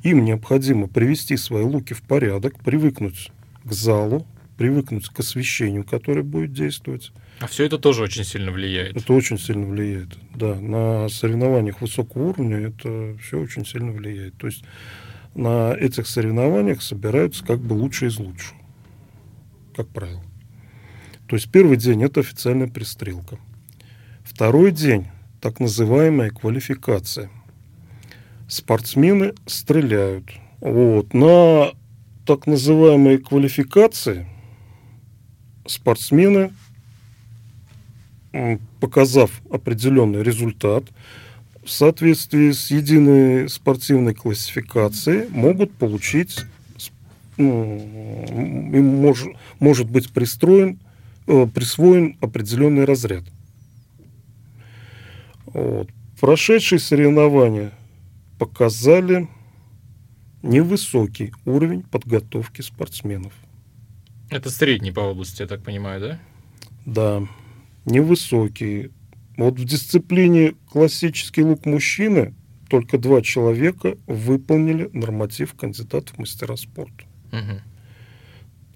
Им 0.04 0.24
необходимо 0.24 0.88
привести 0.88 1.38
свои 1.38 1.64
луки 1.64 1.94
в 1.94 2.04
порядок, 2.04 2.64
привыкнуть 2.64 3.32
к 3.64 3.72
залу, 3.72 4.28
привыкнуть 4.58 5.10
к 5.10 5.20
освещению, 5.20 5.84
которое 5.84 6.22
будет 6.24 6.54
действовать. 6.54 7.12
А 7.40 7.48
все 7.48 7.66
это 7.66 7.80
тоже 7.80 8.04
очень 8.04 8.26
сильно 8.26 8.52
влияет. 8.52 8.96
Это 8.96 9.14
очень 9.14 9.40
сильно 9.40 9.66
влияет. 9.66 10.10
Да, 10.36 10.54
на 10.54 11.10
соревнованиях 11.10 11.82
высокого 11.82 12.30
уровня 12.30 12.58
это 12.58 13.18
все 13.24 13.40
очень 13.40 13.66
сильно 13.66 13.92
влияет. 13.92 14.38
То 14.38 14.46
есть 14.46 14.64
на 15.36 15.74
этих 15.74 16.08
соревнованиях 16.08 16.82
собираются 16.82 17.46
как 17.46 17.60
бы 17.60 17.74
лучшие 17.74 18.10
из 18.10 18.20
лучших, 18.20 18.54
как 19.76 19.88
правило. 19.90 20.24
То 21.28 21.36
есть 21.36 21.52
первый 21.52 21.78
день 21.78 22.04
это 22.04 22.20
официальная 22.20 22.68
пристрелка. 22.68 23.38
Второй 24.24 24.72
день 24.72 25.08
так 25.40 25.60
называемая 25.60 26.30
квалификация. 26.30 27.30
Спортсмены 28.48 29.34
стреляют. 29.46 30.26
Вот. 30.60 31.14
На 31.14 31.72
так 32.26 32.48
называемой 32.48 33.18
квалификации 33.18 34.28
спортсмены 35.66 36.52
показав 38.80 39.42
определенный 39.52 40.24
результат, 40.24 40.86
в 41.72 41.74
соответствии 41.74 42.52
с 42.52 42.70
единой 42.70 43.48
спортивной 43.48 44.14
классификацией 44.14 45.30
могут 45.30 45.72
получить, 45.72 46.42
ну, 47.38 47.78
им 48.74 49.06
мож- 49.06 49.38
может 49.62 49.90
быть 49.90 50.12
пристроен, 50.12 50.80
э, 51.28 51.48
присвоен 51.48 52.18
определенный 52.20 52.84
разряд. 52.84 53.24
Вот. 55.46 55.88
Прошедшие 56.20 56.80
соревнования 56.80 57.72
показали 58.38 59.30
невысокий 60.44 61.34
уровень 61.46 61.84
подготовки 61.84 62.62
спортсменов. 62.62 63.32
Это 64.30 64.50
средний 64.50 64.92
по 64.92 65.00
области, 65.00 65.42
я 65.42 65.48
так 65.48 65.64
понимаю, 65.64 66.02
да? 66.02 66.20
Да, 66.86 67.28
невысокие. 67.86 68.90
Вот 69.38 69.60
в 69.60 69.66
дисциплине 69.66 70.54
классический 70.70 71.44
лук 71.44 71.66
мужчины 71.66 72.34
только 72.70 72.98
два 72.98 73.22
человека 73.22 73.98
выполнили 74.08 74.90
норматив 74.94 75.54
кандидатов 75.54 76.16
в 76.16 76.20
мастера 76.20 76.56
спорта. 76.56 77.06
Мгм. 77.32 77.62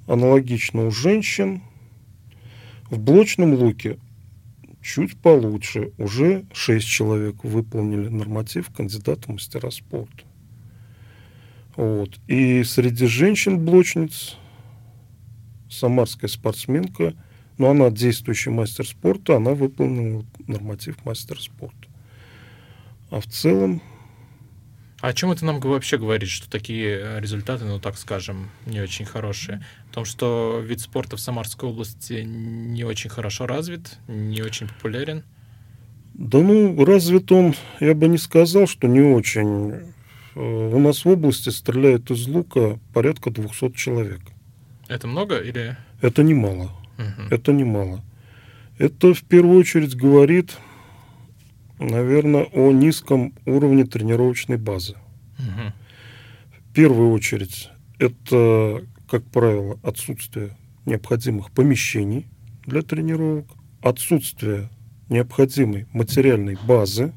Аналогично 0.08 0.88
у 0.88 0.92
женщин. 0.92 1.62
В 2.90 3.00
блочном 3.00 3.54
луке 3.54 3.98
чуть 4.82 5.18
получше. 5.18 5.92
Уже 5.98 6.46
шесть 6.54 6.88
человек 6.88 7.44
выполнили 7.44 8.08
норматив 8.08 8.70
кандидата 8.70 9.24
в 9.24 9.30
мастера 9.30 9.72
спорта. 9.72 10.24
Вот. 11.76 12.20
И 12.28 12.64
среди 12.64 13.08
женщин-блочниц 13.08 14.38
самарская 15.70 16.30
спортсменка, 16.30 17.16
но 17.58 17.72
она 17.72 17.90
действующий 17.90 18.50
мастер 18.50 18.88
спорта, 18.88 19.38
она 19.38 19.52
выполнила 19.52 20.26
норматив 20.48 21.04
мастер 21.06 21.40
спорта. 21.42 21.88
А 23.10 23.20
в 23.20 23.28
целом, 23.28 23.82
А 25.02 25.10
о 25.10 25.14
чем 25.14 25.32
это 25.32 25.46
нам 25.46 25.60
вообще 25.60 25.98
говорит, 25.98 26.30
что 26.30 26.50
такие 26.50 27.00
э, 27.00 27.20
результаты, 27.20 27.66
ну 27.66 27.80
так 27.80 27.98
скажем, 27.98 28.50
не 28.66 28.82
очень 28.82 29.06
хорошие? 29.06 29.64
О 29.92 29.94
том, 29.94 30.06
что 30.06 30.62
вид 30.64 30.82
спорта 30.82 31.16
в 31.16 31.20
Самарской 31.20 31.70
области 31.70 32.24
не 32.26 32.84
очень 32.84 33.10
хорошо 33.10 33.46
развит, 33.46 33.98
не 34.08 34.42
очень 34.42 34.68
популярен? 34.68 35.24
да 36.16 36.40
ну, 36.40 36.86
развит 36.86 37.32
он, 37.32 37.56
я 37.82 37.94
бы 37.94 38.08
не 38.08 38.18
сказал, 38.18 38.68
что 38.68 38.88
не 38.88 39.02
очень. 39.02 39.72
Э, 40.36 40.72
У 40.74 40.80
нас 40.80 41.04
в 41.04 41.10
области 41.10 41.50
стреляют 41.50 42.10
из 42.10 42.26
лука 42.28 42.80
порядка 42.94 43.32
200 43.32 43.74
человек. 43.74 44.22
Это 44.88 45.08
много 45.08 45.38
или... 45.40 45.76
Это 46.02 46.24
немало. 46.24 46.72
Мгм. 46.98 47.28
Это 47.30 47.54
немало. 47.54 48.04
Это 48.78 49.14
в 49.14 49.24
первую 49.24 49.60
очередь 49.60 49.96
говорит, 49.96 50.58
наверное, 51.80 52.44
о 52.44 52.72
низком 52.72 53.34
уровне 53.46 53.86
тренировочной 53.86 54.58
базы. 54.58 54.96
Мгм. 55.38 55.74
В 56.70 56.74
первую 56.74 57.12
очередь 57.12 57.70
это, 58.00 58.84
как 59.10 59.24
правило, 59.26 59.80
отсутствие 59.84 60.58
необходимых 60.86 61.52
помещений 61.52 62.28
для 62.66 62.82
тренировок, 62.82 63.48
отсутствие 63.82 64.70
необходимой 65.10 65.88
материальной 65.94 66.58
базы, 66.68 67.14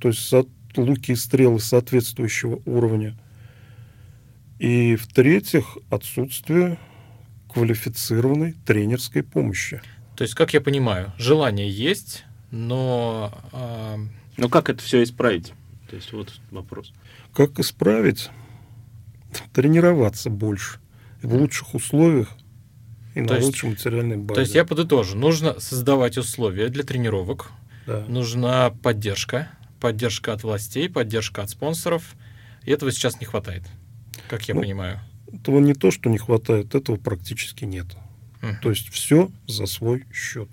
то 0.00 0.08
есть 0.08 0.32
луки 0.76 1.12
и 1.12 1.16
стрелы 1.16 1.60
соответствующего 1.60 2.62
уровня. 2.64 3.18
И 4.58 4.96
в-третьих, 4.96 5.78
отсутствие 5.90 6.78
квалифицированной 7.52 8.54
тренерской 8.66 9.22
помощи. 9.22 9.80
То 10.16 10.22
есть, 10.22 10.34
как 10.34 10.52
я 10.54 10.60
понимаю, 10.60 11.12
желание 11.18 11.70
есть, 11.70 12.24
но 12.50 13.32
а, 13.52 13.98
Ну 14.36 14.48
как 14.48 14.68
это 14.70 14.82
все 14.82 15.02
исправить? 15.02 15.52
То 15.88 15.96
есть 15.96 16.12
вот 16.12 16.32
вопрос. 16.50 16.92
Как 17.34 17.58
исправить? 17.58 18.30
Тренироваться 19.52 20.30
больше. 20.30 20.78
В 21.22 21.34
лучших 21.34 21.74
условиях 21.74 22.28
и 23.14 23.20
То 23.22 23.32
на 23.32 23.36
есть- 23.36 23.46
лучшей 23.46 23.70
материальной 23.70 24.16
базе. 24.16 24.34
То 24.34 24.40
есть 24.40 24.54
я 24.54 24.64
подытожу. 24.64 25.16
Нужно 25.16 25.58
создавать 25.60 26.16
условия 26.18 26.68
для 26.68 26.84
тренировок, 26.84 27.50
Да. 27.86 28.04
нужна 28.08 28.70
поддержка, 28.70 29.48
поддержка 29.80 30.32
от 30.32 30.42
властей, 30.44 30.88
поддержка 30.88 31.42
от 31.42 31.50
спонсоров. 31.50 32.14
И 32.64 32.70
этого 32.70 32.92
сейчас 32.92 33.18
не 33.20 33.26
хватает, 33.26 33.62
как 34.28 34.42
я 34.48 34.54
Ну, 34.54 34.60
понимаю. 34.60 35.00
Этого 35.32 35.60
не 35.60 35.74
то, 35.74 35.90
что 35.90 36.08
не 36.10 36.18
хватает, 36.18 36.74
этого 36.74 36.96
практически 36.96 37.64
нет. 37.64 37.86
Мгм. 38.40 38.58
То 38.62 38.70
есть 38.70 38.88
все 38.90 39.30
за 39.46 39.66
свой 39.66 40.06
счет. 40.12 40.48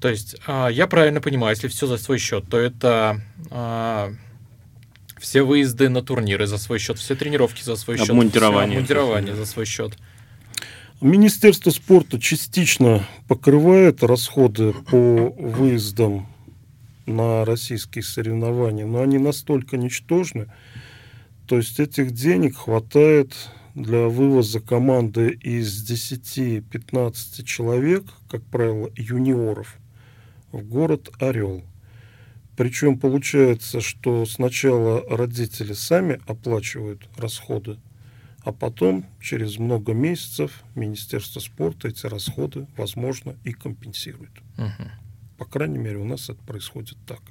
То 0.00 0.08
есть 0.08 0.36
а, 0.46 0.68
я 0.68 0.86
правильно 0.86 1.20
понимаю, 1.20 1.54
если 1.54 1.68
все 1.68 1.86
за 1.86 1.96
свой 1.96 2.18
счет, 2.18 2.44
то 2.48 2.58
это 2.58 3.20
а, 3.50 4.12
все 5.18 5.42
выезды 5.42 5.88
на 5.88 6.02
турниры 6.02 6.46
за 6.46 6.58
свой 6.58 6.78
счет, 6.78 6.98
все 6.98 7.14
тренировки 7.14 7.62
за 7.62 7.76
свой 7.76 7.96
счет, 7.96 8.10
Обмундирование. 8.10 8.76
обмундирование 8.76 9.34
за 9.34 9.46
свой 9.46 9.64
счет. 9.64 9.96
Министерство 11.00 11.70
спорта 11.70 12.20
частично 12.20 13.06
покрывает 13.28 14.02
расходы 14.02 14.72
по 14.72 15.30
выездам 15.30 16.26
на 17.06 17.44
российские 17.44 18.04
соревнования, 18.04 18.86
но 18.86 19.02
они 19.02 19.18
настолько 19.18 19.76
ничтожны, 19.76 20.46
то 21.46 21.56
есть 21.56 21.80
этих 21.80 22.12
денег 22.12 22.56
хватает 22.56 23.34
для 23.74 24.08
вывоза 24.08 24.60
команды 24.60 25.30
из 25.30 25.90
10-15 25.90 27.42
человек, 27.44 28.04
как 28.28 28.44
правило, 28.44 28.90
юниоров, 28.96 29.76
в 30.52 30.62
город 30.62 31.10
Орел. 31.18 31.64
Причем 32.56 32.98
получается, 32.98 33.80
что 33.80 34.24
сначала 34.26 35.02
родители 35.08 35.72
сами 35.72 36.20
оплачивают 36.26 37.08
расходы, 37.16 37.78
а 38.44 38.52
потом, 38.52 39.06
через 39.20 39.58
много 39.58 39.92
месяцев, 39.92 40.62
Министерство 40.76 41.40
спорта 41.40 41.88
эти 41.88 42.06
расходы, 42.06 42.68
возможно, 42.76 43.36
и 43.42 43.52
компенсирует. 43.52 44.32
Мгм. 44.56 44.90
По 45.36 45.46
крайней 45.46 45.78
мере, 45.78 45.96
у 45.96 46.04
нас 46.04 46.30
это 46.30 46.40
происходит 46.44 46.96
так. 47.06 47.22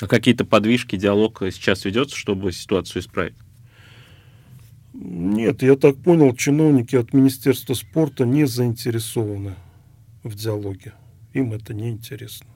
А 0.00 0.08
какие-то 0.08 0.44
подвижки, 0.44 0.96
диалог 0.96 1.38
сейчас 1.52 1.84
ведется, 1.84 2.16
чтобы 2.16 2.50
ситуацию 2.50 3.00
исправить? 3.02 3.36
Нет, 4.94 5.62
я 5.62 5.74
так 5.76 5.96
понял, 5.96 6.34
чиновники 6.36 6.94
от 6.94 7.12
Министерства 7.12 7.74
спорта 7.74 8.24
не 8.24 8.46
заинтересованы 8.46 9.54
в 10.22 10.36
диалоге. 10.36 10.92
Им 11.32 11.52
это 11.52 11.74
не 11.74 11.90
интересно. 11.90 12.46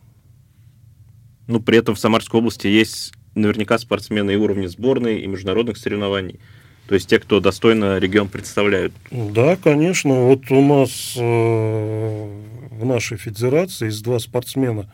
Ну, 1.48 1.60
при 1.60 1.78
этом 1.78 1.96
в 1.96 1.98
Самарской 1.98 2.38
области 2.38 2.68
есть 2.68 3.12
наверняка 3.34 3.76
спортсмены 3.78 4.32
и 4.32 4.36
уровня 4.36 4.68
сборной, 4.68 5.20
и 5.20 5.26
международных 5.26 5.78
соревнований. 5.78 6.38
То 6.86 6.94
есть 6.94 7.08
те, 7.08 7.18
кто 7.18 7.40
достойно 7.40 7.98
регион 7.98 8.28
представляют. 8.28 8.92
Да, 9.10 9.56
конечно. 9.56 10.14
Вот 10.26 10.50
у 10.50 10.62
нас 10.62 11.14
э, 11.16 12.42
в 12.70 12.84
нашей 12.84 13.18
федерации 13.18 13.86
есть 13.86 14.02
два 14.02 14.18
спортсмена, 14.20 14.90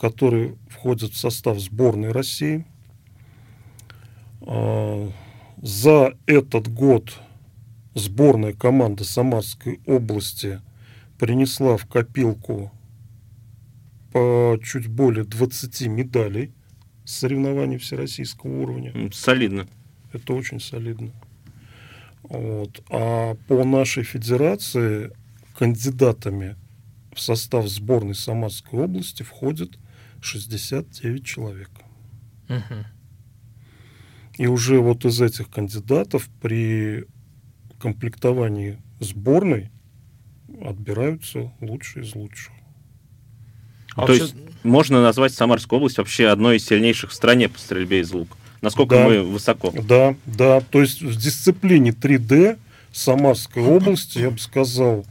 которые 0.00 0.56
входят 0.68 1.12
в 1.12 1.16
состав 1.16 1.60
сборной 1.60 2.12
России. 2.12 2.64
А, 4.40 5.10
За 5.62 6.14
этот 6.26 6.68
год 6.68 7.20
сборная 7.94 8.52
команда 8.52 9.04
Самарской 9.04 9.80
области 9.86 10.60
принесла 11.18 11.76
в 11.76 11.86
копилку 11.86 12.70
по 14.12 14.58
чуть 14.62 14.86
более 14.86 15.24
20 15.24 15.88
медалей 15.88 16.52
с 17.04 17.16
соревнований 17.16 17.78
всероссийского 17.78 18.62
уровня. 18.62 19.10
Солидно. 19.12 19.66
Это 20.12 20.32
очень 20.32 20.60
солидно. 20.60 21.10
Вот. 22.22 22.80
А 22.90 23.34
по 23.48 23.64
нашей 23.64 24.04
федерации 24.04 25.10
кандидатами 25.56 26.56
в 27.12 27.20
состав 27.20 27.66
сборной 27.66 28.14
Самарской 28.14 28.78
области 28.78 29.22
входит 29.24 29.78
69 30.20 31.24
человек. 31.24 31.70
Мгм. 32.48 32.86
И 34.38 34.46
уже 34.46 34.78
вот 34.80 35.04
из 35.04 35.20
этих 35.20 35.50
кандидатов 35.50 36.28
при 36.40 37.04
комплектовании 37.80 38.78
сборной 39.00 39.70
отбираются 40.64 41.52
лучшие 41.60 42.04
из 42.04 42.14
лучших. 42.14 42.52
А 43.94 44.02
То 44.02 44.06
вообще- 44.06 44.22
есть 44.22 44.34
можно 44.62 45.02
назвать 45.02 45.32
Самарскую 45.34 45.78
область 45.78 45.98
вообще 45.98 46.28
одной 46.28 46.56
из 46.56 46.66
сильнейших 46.66 47.10
в 47.10 47.14
стране 47.14 47.48
по 47.48 47.58
стрельбе 47.58 48.00
из 48.00 48.12
лука. 48.12 48.36
Насколько 48.60 48.96
Да. 48.96 49.08
мы 49.08 49.22
высоко. 49.22 49.72
Да, 49.72 50.16
да. 50.26 50.60
То 50.60 50.80
есть 50.80 51.02
в 51.02 51.16
дисциплине 51.16 51.90
3D 51.92 52.58
Самарской 52.92 53.62
области, 53.62 54.18
я 54.18 54.30
бы 54.30 54.38
сказал, 54.38 55.04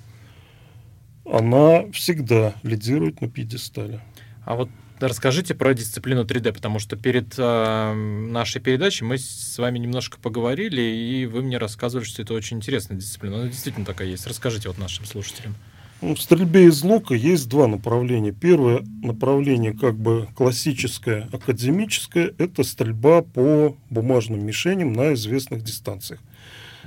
она 1.26 1.90
всегда 1.92 2.56
лидирует 2.64 3.22
на 3.22 3.30
пьедестале. 3.30 4.02
А 4.46 4.56
вот 4.56 4.70
расскажите 5.00 5.54
про 5.56 5.74
дисциплину 5.74 6.24
3D, 6.24 6.54
потому 6.54 6.80
что 6.80 6.96
перед 6.96 7.36
э, 7.38 7.94
нашей 7.94 8.62
передачей 8.62 9.06
мы 9.06 9.18
с 9.18 9.58
вами 9.58 9.80
немножко 9.80 10.18
поговорили, 10.20 10.82
и 10.82 11.26
вы 11.26 11.42
мне 11.44 11.58
рассказывали, 11.58 12.06
что 12.06 12.22
это 12.22 12.34
очень 12.34 12.58
интересная 12.58 12.98
дисциплина. 12.98 13.38
Она 13.38 13.48
действительно 13.48 13.86
такая 13.86 14.08
есть. 14.08 14.26
Расскажите 14.28 14.68
вот 14.70 14.78
нашим 14.78 15.06
слушателям. 15.06 15.56
Ну, 16.00 16.14
в 16.14 16.22
стрельбе 16.22 16.66
из 16.66 16.84
лука 16.84 17.16
есть 17.16 17.50
два 17.50 17.68
направления. 17.68 18.32
Первое 18.32 18.84
направление, 19.02 19.74
как 19.74 19.98
бы 19.98 20.28
классическое, 20.36 21.28
академическое, 21.32 22.34
это 22.38 22.64
стрельба 22.64 23.24
по 23.24 23.76
бумажным 23.90 24.46
мишеням 24.46 24.94
на 24.94 25.14
известных 25.16 25.64
дистанциях. 25.64 26.20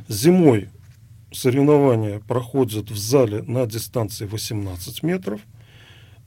Зимой 0.08 0.68
соревнования 1.32 2.20
проходят 2.20 2.90
в 2.90 2.96
зале 2.96 3.42
на 3.42 3.66
дистанции 3.66 4.26
18 4.26 5.02
метров. 5.02 5.40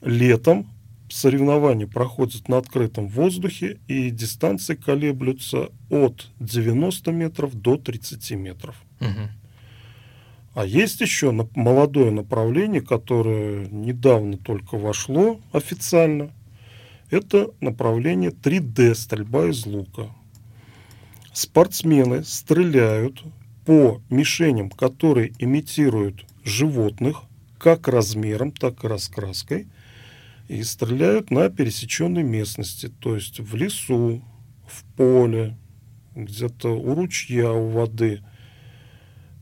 Летом 0.02 0.66
соревнования 1.14 1.86
проходят 1.86 2.48
на 2.48 2.58
открытом 2.58 3.06
воздухе, 3.06 3.78
и 3.86 4.10
дистанции 4.10 4.74
колеблются 4.74 5.68
от 5.88 6.28
90 6.40 7.12
метров 7.12 7.54
до 7.54 7.76
30 7.76 8.32
метров. 8.32 8.74
А 10.54 10.66
есть 10.66 11.00
еще 11.00 11.30
молодое 11.54 12.10
направление, 12.10 12.80
которое 12.80 13.66
недавно 13.68 14.38
только 14.38 14.76
вошло 14.76 15.40
официально. 15.52 16.32
Это 17.10 17.50
направление 17.60 18.30
3D 18.30 18.94
стрельба 18.96 19.46
из 19.46 19.66
лука. 19.66 20.10
Спортсмены 21.32 22.24
стреляют 22.24 23.22
по 23.64 24.00
мишеням, 24.10 24.68
которые 24.68 25.32
имитируют 25.38 26.24
животных, 26.44 27.22
как 27.58 27.86
размером, 27.86 28.50
так 28.50 28.84
и 28.84 28.88
раскраской, 28.88 29.68
и 30.48 30.62
стреляют 30.62 31.30
на 31.30 31.48
пересеченной 31.48 32.22
местности, 32.22 32.88
то 33.00 33.14
есть 33.14 33.40
в 33.40 33.54
лесу, 33.54 34.22
в 34.66 34.84
поле, 34.96 35.56
где-то 36.14 36.68
у 36.68 36.94
ручья, 36.94 37.52
у 37.52 37.68
воды– 37.70 38.22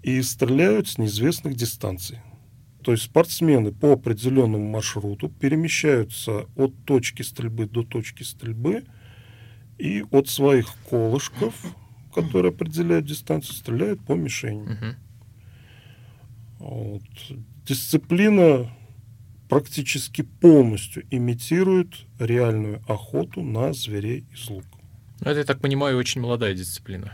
и 0.02 0.20
стреляют 0.22 0.88
с 0.88 0.98
неизвестных 0.98 1.54
дистанций. 1.54 2.18
То 2.82 2.92
есть 2.92 3.04
спортсмены 3.04 3.70
по 3.70 3.92
определенному 3.92 4.68
маршруту 4.68 5.28
перемещаются 5.28 6.46
от 6.56 6.74
точки 6.84 7.22
стрельбы 7.22 7.66
до 7.66 7.84
точки 7.84 8.24
стрельбы 8.24 8.84
и 9.78 10.04
от 10.10 10.28
своих 10.28 10.74
колышков, 10.90 11.54
которые 12.12 12.50
определяют 12.50 13.06
дистанцию, 13.06 13.54
стреляют 13.54 14.04
по 14.04 14.14
мишени. 14.14 14.96
Вот. 16.58 17.02
Дисциплина 17.64 18.68
практически 19.52 20.22
полностью 20.22 21.04
имитирует 21.10 21.88
реальную 22.18 22.80
охоту 22.88 23.42
на 23.42 23.74
зверей 23.74 24.24
из 24.32 24.48
лука. 24.48 24.78
Ну, 25.20 25.30
Это, 25.30 25.40
я 25.40 25.44
так 25.44 25.60
понимаю, 25.60 25.98
очень 25.98 26.22
молодая 26.22 26.54
дисциплина. 26.54 27.12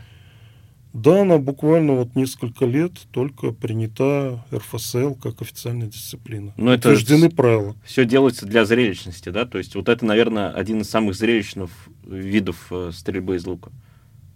Да, 0.93 1.23
она 1.23 1.39
буквально 1.39 1.95
вот 1.95 2.15
несколько 2.15 2.65
лет 2.65 2.93
только 3.11 3.51
принята 3.51 4.45
РФСЛ 4.55 5.17
как 5.17 5.43
официальная 5.43 5.89
дисциплина. 5.89 6.55
Ну, 6.57 6.71
это 6.71 6.91
Утверждены 6.91 7.29
правила. 7.29 7.75
Все 7.85 8.05
делается 8.05 8.47
для 8.47 8.65
зрелищности, 8.65 9.31
да? 9.31 9.45
То 9.45 9.59
есть 9.59 9.75
вот 9.75 9.89
это, 9.89 10.07
наверное, 10.07 10.53
один 10.53 10.83
из 10.83 10.89
самых 10.89 11.17
зрелищных 11.17 11.71
видов 12.07 12.69
э, 12.71 12.93
стрельбы 12.95 13.35
из 13.35 13.47
лука. 13.47 13.73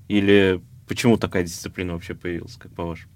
Или 0.09 0.61
почему 0.89 1.19
такая 1.19 1.45
дисциплина 1.45 1.93
вообще 1.93 2.17
появилась, 2.17 2.57
как 2.57 2.73
по-вашему? 2.73 3.13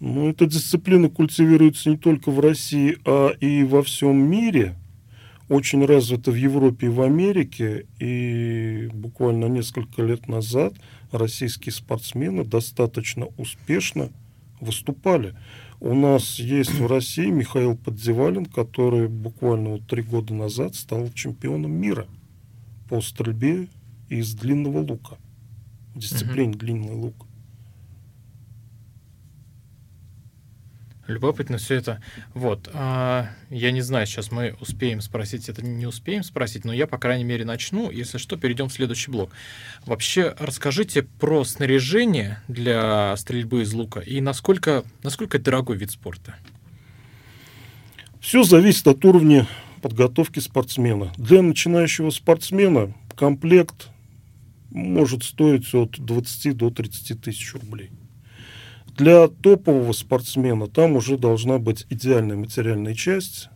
Ну, 0.00 0.30
эта 0.30 0.46
дисциплина 0.46 1.10
культивируется 1.10 1.90
не 1.90 1.98
только 1.98 2.30
в 2.30 2.40
России, 2.40 2.96
а 3.04 3.32
и 3.38 3.62
во 3.64 3.82
всем 3.82 4.16
мире. 4.16 4.74
Очень 5.50 5.84
развита 5.84 6.30
в 6.30 6.36
Европе 6.36 6.86
и 6.86 6.90
в 6.90 7.02
Америке. 7.02 7.86
И 7.98 8.88
буквально 8.94 9.44
несколько 9.46 10.02
лет 10.02 10.26
назад 10.26 10.72
российские 11.12 11.72
спортсмены 11.72 12.44
достаточно 12.44 13.26
успешно 13.36 14.08
выступали. 14.58 15.34
У 15.80 15.94
нас 15.94 16.38
есть 16.38 16.78
в 16.78 16.86
России 16.86 17.26
Михаил 17.26 17.76
Поддевалин, 17.76 18.46
который 18.46 19.08
буквально 19.08 19.70
вот 19.70 19.86
три 19.86 20.02
года 20.02 20.32
назад 20.32 20.76
стал 20.76 21.10
чемпионом 21.12 21.72
мира 21.72 22.06
по 22.88 23.02
стрельбе 23.02 23.68
из 24.08 24.34
длинного 24.34 24.78
лука. 24.78 25.18
В 25.94 25.98
дисциплине 25.98 26.54
длинный 26.54 26.94
лук. 26.94 27.26
Любопытно 31.10 31.58
все 31.58 31.74
это. 31.74 32.00
Вот. 32.34 32.70
а, 32.72 33.30
я 33.50 33.72
не 33.72 33.80
знаю, 33.80 34.06
сейчас 34.06 34.30
мы 34.30 34.56
успеем 34.60 35.00
спросить, 35.00 35.48
это 35.48 35.64
не 35.64 35.86
успеем 35.86 36.22
спросить, 36.22 36.64
но 36.64 36.72
я, 36.72 36.86
по 36.86 36.98
крайней 36.98 37.24
мере, 37.24 37.44
начну. 37.44 37.90
Если 37.90 38.18
что, 38.18 38.36
перейдем 38.36 38.68
в 38.68 38.72
следующий 38.72 39.10
блок. 39.10 39.30
Вообще, 39.86 40.34
расскажите 40.38 41.02
про 41.02 41.44
снаряжение 41.44 42.40
для 42.46 43.16
стрельбы 43.16 43.62
из 43.62 43.72
лука 43.72 44.00
и 44.00 44.20
насколько, 44.20 44.84
насколько 45.02 45.36
это 45.36 45.46
дорогой 45.46 45.76
вид 45.76 45.90
спорта. 45.90 46.36
Все 48.20 48.44
зависит 48.44 48.86
от 48.86 49.04
уровня 49.04 49.48
подготовки 49.82 50.38
спортсмена. 50.38 51.12
Для 51.16 51.42
начинающего 51.42 52.10
спортсмена 52.10 52.94
комплект 53.16 53.88
может 54.70 55.24
стоить 55.24 55.74
от 55.74 55.98
20 55.98 56.56
до 56.56 56.70
30 56.70 57.20
тысяч 57.20 57.54
рублей. 57.54 57.90
Для 58.96 59.28
топового 59.28 59.92
спортсмена 59.92 60.66
там 60.66 60.96
уже 60.96 61.16
должна 61.16 61.58
быть 61.58 61.86
идеальная 61.90 62.36
материальная 62.36 62.94
часть, 62.94 63.48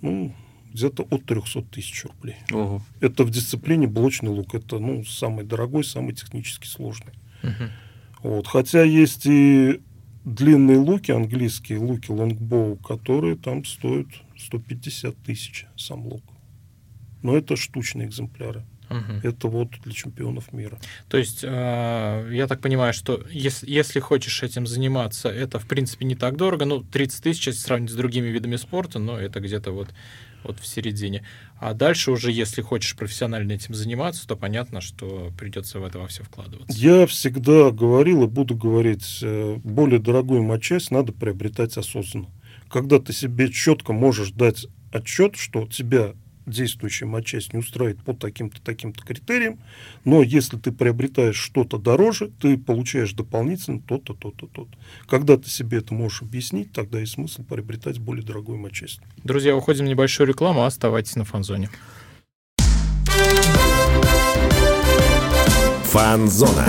ну, 0.00 0.34
где-то 0.72 1.02
от 1.10 1.24
300 1.24 1.62
тысяч 1.62 2.04
рублей. 2.04 2.36
Ого. 2.52 2.82
Это 3.00 3.24
в 3.24 3.30
дисциплине 3.30 3.86
блочный 3.86 4.30
лук. 4.30 4.54
Это 4.54 4.78
ну, 4.78 5.04
самый 5.04 5.44
дорогой, 5.44 5.84
самый 5.84 6.14
технически 6.14 6.66
сложный. 6.66 7.12
Мгм. 7.42 7.70
Вот. 8.22 8.46
Хотя 8.46 8.82
есть 8.82 9.26
и 9.26 9.80
длинные 10.24 10.78
луки, 10.78 11.10
английские 11.10 11.78
луки 11.78 12.10
лонгбоу, 12.10 12.76
которые 12.76 13.36
там 13.36 13.64
стоят 13.64 14.06
150 14.38 15.16
тысяч 15.16 15.66
сам 15.76 16.06
лук. 16.06 16.22
Но 17.22 17.36
это 17.36 17.56
штучные 17.56 18.06
экземпляры. 18.06 18.64
Мгм. 18.90 19.20
Это 19.22 19.46
вот 19.46 19.70
для 19.84 19.92
чемпионов 19.92 20.52
мира. 20.52 20.78
То 21.08 21.16
есть, 21.16 21.44
э, 21.44 22.30
я 22.32 22.46
так 22.48 22.60
понимаю, 22.60 22.92
что 22.92 23.24
если, 23.30 23.70
если 23.70 24.00
хочешь 24.00 24.42
этим 24.42 24.66
заниматься, 24.66 25.28
это, 25.28 25.60
в 25.60 25.66
принципе, 25.66 26.04
не 26.04 26.16
так 26.16 26.36
дорого. 26.36 26.64
Ну, 26.64 26.82
30 26.82 27.22
тысяч, 27.22 27.46
если 27.46 27.60
сравнить 27.60 27.90
с 27.90 27.94
другими 27.94 28.28
видами 28.28 28.56
спорта, 28.56 28.98
но 28.98 29.16
это 29.16 29.38
где-то 29.38 29.70
вот, 29.70 29.90
вот 30.42 30.58
в 30.58 30.66
середине. 30.66 31.24
А 31.60 31.72
дальше 31.72 32.10
уже, 32.10 32.32
если 32.32 32.62
хочешь 32.62 32.96
профессионально 32.96 33.52
этим 33.52 33.74
заниматься, 33.74 34.26
то 34.26 34.34
понятно, 34.34 34.80
что 34.80 35.32
придется 35.38 35.78
в 35.78 35.84
это 35.84 36.00
во 36.00 36.08
все 36.08 36.24
вкладываться. 36.24 36.76
Я 36.76 37.06
всегда 37.06 37.70
говорил 37.70 38.24
и 38.24 38.26
буду 38.26 38.56
говорить, 38.56 39.20
э, 39.22 39.56
более 39.62 40.00
дорогую 40.00 40.42
матчасть 40.42 40.90
надо 40.90 41.12
приобретать 41.12 41.76
осознанно. 41.76 42.28
Когда 42.68 42.98
ты 42.98 43.12
себе 43.12 43.50
четко 43.52 43.92
можешь 43.92 44.32
дать 44.32 44.66
отчет, 44.92 45.36
что 45.36 45.66
тебя 45.68 46.14
действующая 46.46 47.06
матчасть 47.06 47.52
не 47.52 47.58
устраивает 47.58 48.02
по 48.02 48.14
таким-то, 48.14 48.60
таким-то 48.62 49.04
критериям, 49.04 49.58
но 50.04 50.22
если 50.22 50.56
ты 50.56 50.72
приобретаешь 50.72 51.36
что-то 51.36 51.78
дороже, 51.78 52.30
ты 52.40 52.58
получаешь 52.58 53.12
дополнительно 53.12 53.80
то-то, 53.80 54.14
то-то, 54.14 54.46
то-то. 54.46 54.78
Когда 55.06 55.36
ты 55.36 55.48
себе 55.48 55.78
это 55.78 55.94
можешь 55.94 56.22
объяснить, 56.22 56.72
тогда 56.72 57.00
есть 57.00 57.12
смысл 57.12 57.42
приобретать 57.44 57.98
более 57.98 58.24
дорогую 58.24 58.58
матчасть. 58.58 59.00
Друзья, 59.24 59.56
уходим 59.56 59.84
в 59.84 59.88
небольшую 59.88 60.26
рекламу, 60.26 60.64
оставайтесь 60.64 61.16
на 61.16 61.24
фанзоне. 61.24 61.70
Фанзона. 65.84 66.68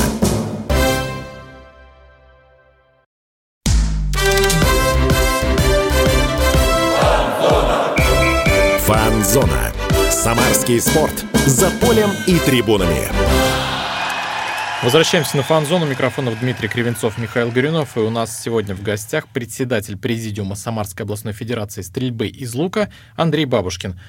Фанзона. 9.21 9.71
Самарский 10.09 10.81
спорт. 10.81 11.25
За 11.45 11.69
полем 11.79 12.09
и 12.25 12.39
трибунами. 12.39 13.07
Возвращаемся 14.81 15.37
на 15.37 15.43
фан-зону. 15.43 15.85
Микрофонов 15.85 16.39
Дмитрий 16.39 16.67
Кривенцов, 16.67 17.19
Михаил 17.19 17.51
Горюнов. 17.51 17.95
И 17.97 17.99
у 17.99 18.09
нас 18.09 18.41
сегодня 18.41 18.73
в 18.73 18.81
гостях 18.81 19.27
председатель 19.27 19.95
президиума 19.95 20.55
Самарской 20.55 21.03
областной 21.03 21.33
федерации 21.33 21.83
стрельбы 21.83 22.29
из 22.29 22.55
лука 22.55 22.89
Андрей 23.15 23.45
Бабушкин. 23.45 23.99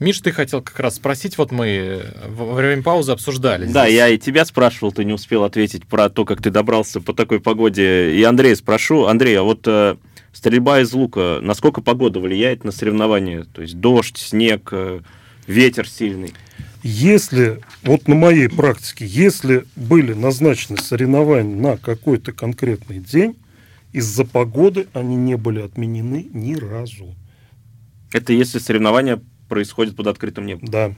Миш, 0.00 0.20
ты 0.20 0.32
хотел 0.32 0.62
как 0.62 0.80
раз 0.80 0.96
спросить, 0.96 1.38
вот 1.38 1.52
мы 1.52 2.04
во 2.26 2.54
время 2.54 2.82
паузы 2.82 3.12
обсуждали. 3.12 3.66
Да, 3.66 3.84
здесь. 3.84 3.96
я 3.96 4.08
и 4.08 4.18
тебя 4.18 4.44
спрашивал, 4.44 4.90
ты 4.90 5.04
не 5.04 5.12
успел 5.12 5.44
ответить 5.44 5.86
про 5.86 6.10
то, 6.10 6.24
как 6.24 6.42
ты 6.42 6.50
добрался 6.50 7.00
по 7.00 7.14
такой 7.14 7.38
погоде. 7.40 8.16
И 8.16 8.22
Андрея 8.24 8.56
спрошу. 8.56 9.06
Андрей, 9.06 9.38
а 9.38 9.44
вот 9.44 9.60
э, 9.66 9.94
стрельба 10.36 10.80
из 10.80 10.92
лука, 10.92 11.38
насколько 11.40 11.80
погода 11.80 12.20
влияет 12.20 12.62
на 12.62 12.70
соревнования? 12.70 13.44
То 13.44 13.62
есть 13.62 13.80
дождь, 13.80 14.18
снег, 14.18 14.68
э, 14.70 15.00
ветер 15.46 15.88
сильный. 15.88 16.34
Если, 16.82 17.60
вот 17.82 18.06
на 18.06 18.14
моей 18.14 18.48
практике, 18.48 19.06
если 19.06 19.64
были 19.76 20.12
назначены 20.12 20.76
соревнования 20.76 21.56
на 21.56 21.78
какой-то 21.78 22.32
конкретный 22.32 22.98
день, 22.98 23.36
из-за 23.92 24.26
погоды 24.26 24.88
они 24.92 25.16
не 25.16 25.36
были 25.38 25.60
отменены 25.60 26.28
ни 26.32 26.54
разу. 26.54 27.14
Это 28.12 28.34
если 28.34 28.58
соревнования 28.58 29.22
происходят 29.48 29.96
под 29.96 30.06
открытым 30.08 30.44
небом. 30.44 30.68
Да. 30.68 30.94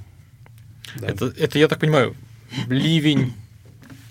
Да. 0.97 1.07
Это, 1.07 1.27
это, 1.27 1.59
я 1.61 1.69
так 1.69 1.79
понимаю, 1.79 2.17
ливень, 2.67 3.35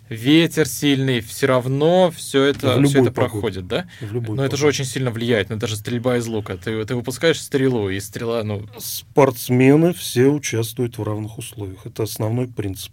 ветер 0.09 0.67
сильный, 0.67 1.21
все 1.21 1.47
равно 1.47 2.11
все 2.11 2.43
это, 2.43 2.81
все 2.83 3.01
это 3.01 3.11
погоду. 3.11 3.11
проходит, 3.11 3.67
да? 3.67 3.87
В 4.01 4.13
любой 4.13 4.35
Но 4.37 4.45
это 4.45 4.57
же 4.57 4.67
очень 4.67 4.85
сильно 4.85 5.11
влияет, 5.11 5.49
на 5.49 5.57
даже 5.57 5.75
стрельба 5.75 6.17
из 6.17 6.27
лука. 6.27 6.57
Ты, 6.57 6.83
ты 6.85 6.95
выпускаешь 6.95 7.41
стрелу, 7.41 7.89
и 7.89 7.99
стрела, 7.99 8.43
ну, 8.43 8.67
Спортсмены 8.77 9.93
все 9.93 10.27
участвуют 10.27 10.97
в 10.97 11.03
равных 11.03 11.37
условиях. 11.37 11.85
Это 11.85 12.03
основной 12.03 12.47
принцип. 12.47 12.91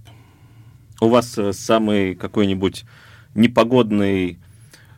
У 1.00 1.08
вас 1.08 1.36
э, 1.38 1.52
самый 1.52 2.14
какой-нибудь 2.14 2.84
непогодный 3.34 4.38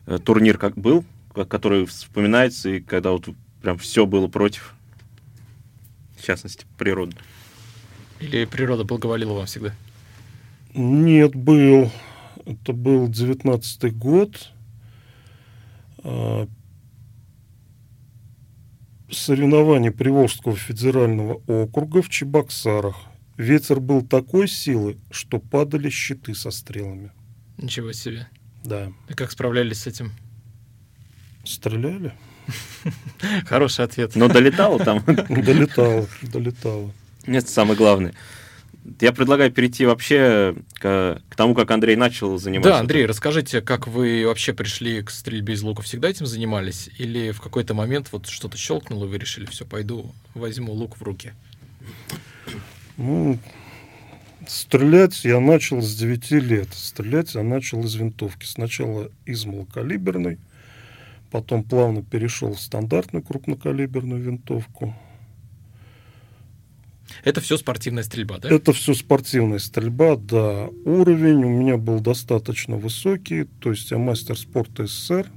э, 0.05 0.17
турнир 0.19 0.57
как 0.57 0.75
был, 0.77 1.03
ко- 1.33 1.45
который 1.45 1.85
вспоминается, 1.85 2.69
и 2.69 2.79
когда 2.79 3.11
вот 3.11 3.27
прям 3.61 3.77
все 3.77 4.05
было 4.05 4.27
против, 4.27 4.73
в 6.17 6.23
частности, 6.25 6.65
природы. 6.77 7.15
или 8.19 8.45
природа 8.45 8.83
благоволила 8.83 9.33
вам 9.33 9.45
всегда? 9.47 9.73
Нет, 10.73 11.35
был. 11.35 11.91
Это 12.47 12.71
был 12.71 13.09
девятнадцатый 13.09 13.91
год. 13.91 14.51
А, 15.99 16.47
Соревнования 19.11 19.91
Приволжского 19.91 20.55
федерального 20.55 21.41
округа 21.47 22.01
в 22.01 22.09
Чебоксарах. 22.09 22.95
Ветер 23.35 23.81
был 23.81 24.01
такой 24.01 24.47
силы, 24.47 24.97
что 25.11 25.39
падали 25.39 25.89
щиты 25.89 26.33
со 26.35 26.51
стрелами. 26.51 27.11
Ничего 27.57 27.91
себе. 27.91 28.27
Да. 28.63 28.93
И 29.09 29.13
как 29.13 29.31
справлялись 29.31 29.81
с 29.81 29.87
этим? 29.87 30.13
Стреляли? 31.43 32.13
Хороший 33.45 33.83
ответ. 33.83 34.15
Но 34.15 34.29
долетало 34.29 34.79
там. 34.79 35.03
Долетало, 35.05 36.07
долетало. 36.21 36.91
Это 37.25 37.49
самое 37.49 37.77
главное. 37.77 38.13
Я 39.01 39.11
предлагаю 39.11 39.51
перейти 39.51 39.85
вообще 39.85 40.55
к, 40.75 41.21
к 41.27 41.35
тому, 41.35 41.53
как 41.53 41.69
Андрей 41.71 41.95
начал 41.95 42.37
заниматься. 42.37 42.71
Да, 42.71 42.79
Андрей, 42.79 43.05
расскажите, 43.05 43.61
как 43.61 43.87
вы 43.87 44.25
вообще 44.25 44.53
пришли 44.53 45.01
к 45.01 45.09
стрельбе 45.09 45.55
из 45.55 45.61
лука? 45.61 45.81
Всегда 45.81 46.09
этим 46.09 46.25
занимались? 46.25 46.89
Или 46.97 47.31
в 47.31 47.41
какой-то 47.41 47.73
момент 47.73 48.09
вот 48.11 48.27
что-то 48.27 48.57
щелкнуло, 48.57 49.05
и 49.05 49.07
вы 49.09 49.17
решили, 49.17 49.45
все, 49.45 49.65
пойду, 49.65 50.13
возьму 50.33 50.71
лук 50.71 50.97
в 50.97 51.03
руки? 51.03 51.33
Ну, 52.95 53.37
стрелять 54.47 55.23
я 55.25 55.39
начал 55.39 55.81
с 55.81 55.93
9 55.95 56.31
лет. 56.31 56.69
Стрелять 56.71 57.35
я 57.35 57.43
начал 57.43 57.83
из 57.83 57.93
винтовки. 57.95 58.45
Сначала 58.45 59.11
из 59.25 59.45
малокалиберной, 59.45 60.39
потом 61.29 61.63
плавно 61.63 62.03
перешел 62.03 62.53
в 62.53 62.61
стандартную 62.61 63.21
крупнокалиберную 63.21 64.21
винтовку. 64.21 64.95
Это 67.23 67.41
все 67.41 67.57
спортивная 67.57 68.03
стрельба, 68.03 68.37
да? 68.37 68.49
Это 68.49 68.73
все 68.73 68.93
спортивная 68.93 69.59
стрельба, 69.59 70.15
да. 70.17 70.69
Уровень 70.85 71.43
у 71.43 71.49
меня 71.49 71.77
был 71.77 71.99
достаточно 71.99 72.77
высокий, 72.77 73.45
то 73.59 73.71
есть 73.71 73.91
я 73.91 73.97
мастер 73.97 74.37
спорта 74.37 74.87
СССР 74.87 75.27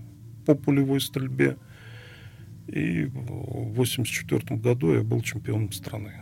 по 0.47 0.55
пулевой 0.55 1.01
стрельбе. 1.01 1.57
И 2.67 3.05
в 3.05 3.81
1984 3.81 4.61
году 4.61 4.95
я 4.95 5.03
был 5.03 5.21
чемпионом 5.23 5.73
страны. 5.73 6.13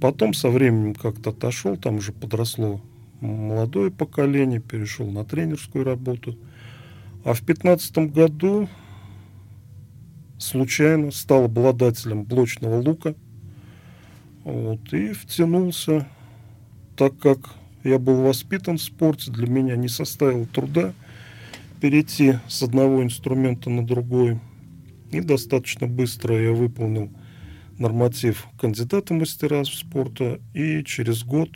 Потом 0.00 0.34
со 0.34 0.48
временем 0.48 0.94
как-то 0.94 1.30
отошел, 1.30 1.76
там 1.76 1.96
уже 1.96 2.12
подросло 2.12 2.80
молодое 3.20 3.90
поколение, 3.90 4.60
перешел 4.60 5.10
на 5.10 5.24
тренерскую 5.24 5.84
работу. 5.84 6.38
А 7.24 7.32
в 7.32 7.44
2015 7.44 7.98
году 8.12 8.68
случайно 10.38 11.10
стал 11.10 11.44
обладателем 11.44 12.24
блочного 12.24 12.80
лука. 12.82 13.14
Вот, 14.44 14.92
и 14.92 15.12
втянулся, 15.12 16.06
так 16.96 17.18
как 17.18 17.38
я 17.82 17.98
был 17.98 18.22
воспитан 18.22 18.76
в 18.76 18.82
спорте, 18.82 19.32
для 19.32 19.46
меня 19.46 19.74
не 19.76 19.88
составило 19.88 20.46
труда 20.46 20.92
перейти 21.80 22.34
с 22.46 22.62
одного 22.62 23.02
инструмента 23.02 23.70
на 23.70 23.86
другой. 23.86 24.40
И 25.10 25.20
достаточно 25.20 25.86
быстро 25.86 26.40
я 26.40 26.52
выполнил 26.52 27.10
норматив 27.78 28.46
кандидата 28.58 29.14
мастера 29.14 29.64
спорта 29.64 30.40
и 30.54 30.84
через 30.84 31.24
год 31.24 31.50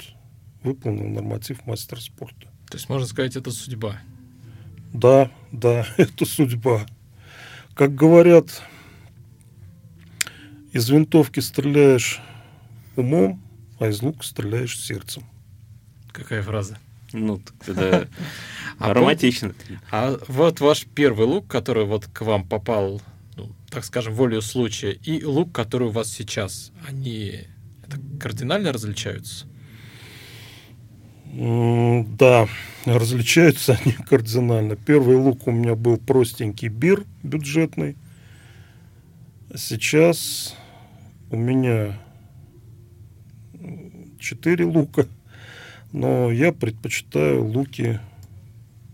выполнил 0.62 1.08
норматив 1.08 1.64
мастера 1.66 2.00
спорта. 2.00 2.48
То 2.70 2.76
есть, 2.76 2.88
можно 2.88 3.06
сказать, 3.06 3.36
это 3.36 3.50
судьба. 3.50 4.00
Да, 4.92 5.30
да, 5.52 5.86
это 5.96 6.24
судьба. 6.24 6.86
Как 7.74 7.94
говорят, 7.94 8.62
из 10.72 10.88
винтовки 10.90 11.40
стреляешь 11.40 12.20
умом, 12.98 13.42
а 13.78 13.88
из 13.88 14.02
лука 14.02 14.22
стреляешь 14.22 14.78
сердцем. 14.78 15.24
Какая 16.12 16.42
фраза? 16.42 16.78
Ну, 17.12 17.38
так 17.38 17.68
это 17.68 18.08
А 18.78 18.94
романтично. 18.94 19.54
А 19.90 20.18
вот 20.28 20.60
ваш 20.60 20.86
первый 20.86 21.26
лук, 21.26 21.46
который 21.48 21.84
вот 21.84 22.06
к 22.06 22.22
вам 22.22 22.46
попал, 22.46 23.00
ну, 23.36 23.50
так 23.70 23.84
скажем, 23.84 24.14
волею 24.14 24.42
случая, 24.42 24.92
и 24.92 25.24
лук, 25.24 25.52
который 25.52 25.88
у 25.88 25.90
вас 25.90 26.10
сейчас, 26.10 26.72
они 26.86 27.46
это 27.84 27.98
кардинально 28.20 28.72
различаются? 28.72 29.46
Да, 31.32 32.48
различаются 32.84 33.78
они 33.82 33.92
кардинально. 34.08 34.76
Первый 34.76 35.16
лук 35.16 35.46
у 35.46 35.50
меня 35.50 35.74
был 35.74 35.98
простенький 35.98 36.68
бир 36.68 37.04
бюджетный. 37.22 37.96
Сейчас 39.54 40.54
у 41.30 41.36
меня 41.36 41.98
четыре 44.18 44.64
лука, 44.64 45.06
но 45.92 46.30
я 46.30 46.52
предпочитаю 46.52 47.44
луки 47.44 48.00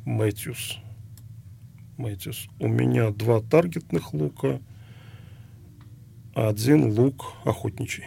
Мэтьюс. 0.04 0.78
Мэтьюс. 1.96 2.48
У 2.58 2.68
меня 2.68 3.10
два 3.10 3.40
таргетных 3.40 4.12
лука, 4.12 4.60
один 6.34 6.92
лук 6.98 7.34
охотничий. 7.44 8.04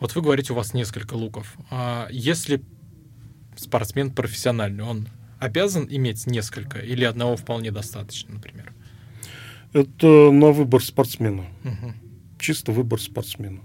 Вот 0.00 0.14
вы 0.14 0.22
говорите, 0.22 0.52
у 0.52 0.56
вас 0.56 0.74
несколько 0.74 1.14
луков. 1.14 1.56
А 1.70 2.08
если 2.10 2.62
спортсмен 3.56 4.10
профессиональный, 4.10 4.84
он 4.84 5.08
обязан 5.38 5.86
иметь 5.88 6.26
несколько 6.26 6.78
или 6.78 7.04
одного 7.04 7.36
вполне 7.36 7.70
достаточно, 7.70 8.34
например? 8.34 8.72
Это 9.72 10.30
на 10.30 10.50
выбор 10.50 10.82
спортсмена. 10.82 11.46
Мгм. 11.62 11.94
Чисто 12.38 12.72
выбор 12.72 13.00
спортсмена. 13.00 13.60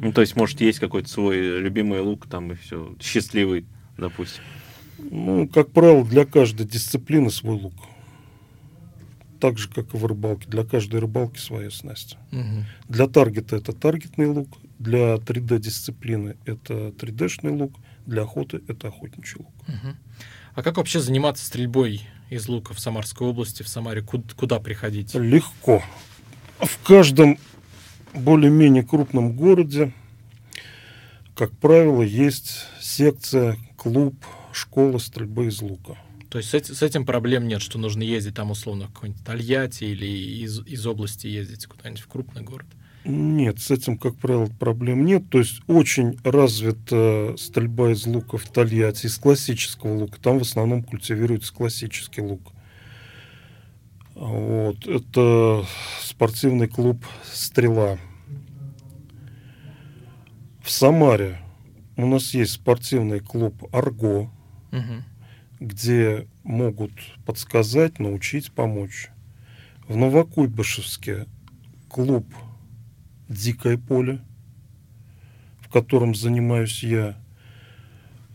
Ну, 0.00 0.12
то 0.12 0.20
есть, 0.20 0.36
может, 0.36 0.60
есть 0.60 0.78
какой-то 0.78 1.08
свой 1.08 1.60
любимый 1.60 2.00
лук 2.00 2.26
там 2.28 2.52
и 2.52 2.54
все, 2.54 2.94
счастливый, 3.00 3.66
допустим. 3.96 4.42
Ну, 4.98 5.48
как 5.48 5.70
правило, 5.70 6.04
для 6.04 6.24
каждой 6.24 6.66
дисциплины 6.66 7.30
свой 7.30 7.56
лук. 7.56 7.74
Так 9.40 9.58
же, 9.58 9.68
как 9.68 9.92
и 9.94 9.96
в 9.96 10.06
рыбалке. 10.06 10.48
Для 10.48 10.64
каждой 10.64 11.00
рыбалки 11.00 11.38
своя 11.38 11.70
снасть. 11.70 12.16
Мгм. 12.30 12.64
Для 12.88 13.06
таргета 13.06 13.56
это 13.56 13.72
таргетный 13.72 14.26
лук, 14.26 14.48
для 14.78 15.16
3D-дисциплины 15.16 16.36
это 16.46 16.88
3D-шный 16.88 17.52
лук, 17.52 17.74
для 18.06 18.22
охоты 18.22 18.62
это 18.68 18.88
охотничий 18.88 19.36
лук. 19.38 19.52
Мгм. 19.66 19.96
А 20.54 20.62
как 20.62 20.78
вообще 20.78 21.00
заниматься 21.00 21.44
стрельбой 21.44 22.02
из 22.30 22.48
лука 22.48 22.72
в 22.72 22.80
Самарской 22.80 23.28
области, 23.28 23.62
в 23.62 23.68
Самаре? 23.68 24.00
Куда, 24.00 24.24
куда 24.34 24.58
приходить? 24.58 25.14
Легко. 25.14 25.82
В 26.58 26.82
каждом 26.82 27.38
более-менее 28.18 28.82
крупном 28.82 29.36
городе, 29.36 29.92
как 31.34 31.50
правило, 31.58 32.02
есть 32.02 32.66
секция, 32.80 33.56
клуб, 33.76 34.14
школа 34.52 34.98
стрельбы 34.98 35.46
из 35.46 35.60
лука. 35.60 35.96
То 36.30 36.38
есть 36.38 36.50
с, 36.50 36.54
эти- 36.54 36.72
с 36.72 36.82
этим 36.82 37.06
проблем 37.06 37.46
нет, 37.46 37.62
что 37.62 37.78
нужно 37.78 38.02
ездить 38.02 38.34
там 38.34 38.50
условно 38.50 38.86
в 38.88 38.92
какой-нибудь 38.92 39.24
Тольятти 39.24 39.84
или 39.84 40.06
из, 40.06 40.60
из 40.66 40.86
области 40.86 41.26
ездить 41.26 41.66
куда-нибудь 41.66 42.02
в 42.02 42.08
крупный 42.08 42.42
город? 42.42 42.66
Нет, 43.04 43.60
с 43.60 43.70
этим, 43.70 43.96
как 43.98 44.16
правило, 44.16 44.46
проблем 44.46 45.04
нет. 45.04 45.30
То 45.30 45.38
есть 45.38 45.60
очень 45.68 46.18
развита 46.24 47.36
стрельба 47.38 47.92
из 47.92 48.04
лука 48.06 48.36
в 48.36 48.44
Тольятти, 48.48 49.06
из 49.06 49.16
классического 49.18 49.96
лука. 49.96 50.18
Там 50.20 50.38
в 50.38 50.42
основном 50.42 50.82
культивируется 50.82 51.54
классический 51.54 52.22
лук. 52.22 52.52
Вот. 54.14 54.86
Это 54.86 55.64
спортивный 56.02 56.66
клуб 56.66 57.04
«Стрела». 57.32 57.98
В 60.66 60.70
Самаре 60.72 61.38
у 61.96 62.06
нас 62.06 62.34
есть 62.34 62.54
спортивный 62.54 63.20
клуб 63.20 63.72
«Арго», 63.72 64.32
Мгм. 64.72 65.04
где 65.60 66.26
могут 66.42 66.90
подсказать, 67.24 68.00
научить, 68.00 68.50
помочь. 68.50 69.10
В 69.86 69.94
Новокуйбышевске 69.94 71.26
клуб 71.88 72.26
«Дикое 73.28 73.78
поле», 73.78 74.18
в 75.60 75.68
котором 75.68 76.16
занимаюсь 76.16 76.82
я. 76.82 77.14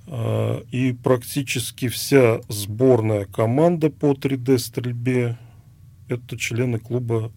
А, 0.07 0.63
И 0.71 0.93
практически 0.93 1.89
вся 1.89 2.39
сборная 2.47 3.25
команда 3.25 3.89
по 3.89 4.13
3D-стрельбе– 4.13 5.37
это 6.07 6.37
члены 6.37 6.79
клуба 6.79 7.33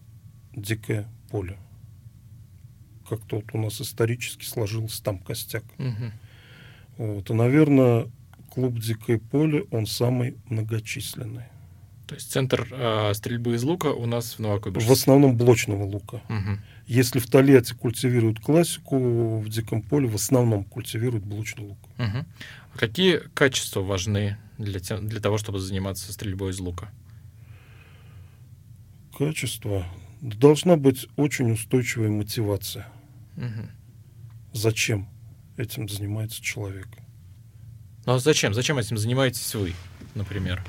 «Дикое 0.55 1.05
поле». 1.29 1.57
Как-то 3.07 3.37
вот 3.37 3.45
у 3.53 3.57
нас 3.57 3.79
исторически 3.81 4.45
сложился 4.45 5.03
там 5.03 5.19
костяк. 5.19 5.63
Мгм. 5.77 6.11
Вот. 6.97 7.29
И, 7.29 7.33
наверное, 7.33 8.07
клуб 8.49 8.79
«Дикое 8.79 9.19
поле», 9.19 9.65
он 9.71 9.85
самый 9.85 10.37
многочисленный. 10.49 11.43
То 12.07 12.15
есть 12.15 12.31
центр 12.31 12.67
а, 12.71 13.13
стрельбы 13.13 13.55
из 13.55 13.63
лука 13.63 13.87
у 13.87 14.05
нас 14.05 14.33
в 14.33 14.37
В 14.37 14.39
Новокуйбышевске. 14.39 14.93
основном 14.93 15.35
блочного 15.37 15.83
лука. 15.83 16.21
Мгм. 16.29 16.61
Если 16.85 17.17
в 17.19 17.27
Тольятти 17.27 17.73
культивируют 17.73 18.39
классику, 18.39 19.39
в 19.39 19.49
Диком 19.49 19.81
поле 19.81 20.07
в 20.07 20.13
основном 20.15 20.63
культивируют 20.63 21.25
блочный 21.25 21.65
лук. 21.69 21.79
Мгм. 21.97 22.25
А 22.73 22.77
какие 22.77 23.17
качества 23.33 23.81
важны 23.81 24.37
для, 24.59 24.79
те- 24.79 24.99
для 24.99 25.19
того, 25.19 25.39
чтобы 25.39 25.59
заниматься 25.59 26.13
стрельбой 26.13 26.51
из 26.51 26.59
лука? 26.59 26.91
Качество. 29.17 29.85
Должна 30.21 30.75
быть 30.77 31.07
очень 31.15 31.51
устойчивая 31.51 32.09
мотивация. 32.09 32.87
Мгм. 33.35 33.69
Зачем 34.53 35.07
этим 35.57 35.89
занимается 35.89 36.41
человек? 36.41 36.87
Ну 38.05 38.13
а 38.13 38.19
зачем? 38.19 38.53
Зачем 38.53 38.77
этим 38.77 38.97
занимаетесь 38.97 39.53
вы, 39.55 39.73
например? 40.13 40.63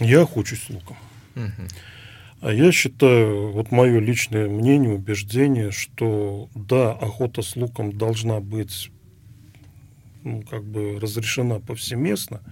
Я 0.00 0.22
охочусь 0.22 0.68
луком. 0.70 0.96
Мгм. 1.34 1.68
А 2.40 2.52
я 2.52 2.70
считаю, 2.70 3.50
вот 3.52 3.70
мое 3.70 3.98
личное 3.98 4.48
мнение, 4.48 4.92
убеждение, 4.94 5.70
что 5.70 6.48
да, 6.54 6.92
охота 6.92 7.42
с 7.42 7.56
луком 7.56 7.96
должна 7.96 8.40
быть 8.40 8.90
ну, 10.22 10.42
как 10.42 10.64
бы 10.64 10.98
разрешена 11.00 11.60
повсеместно, 11.60 12.42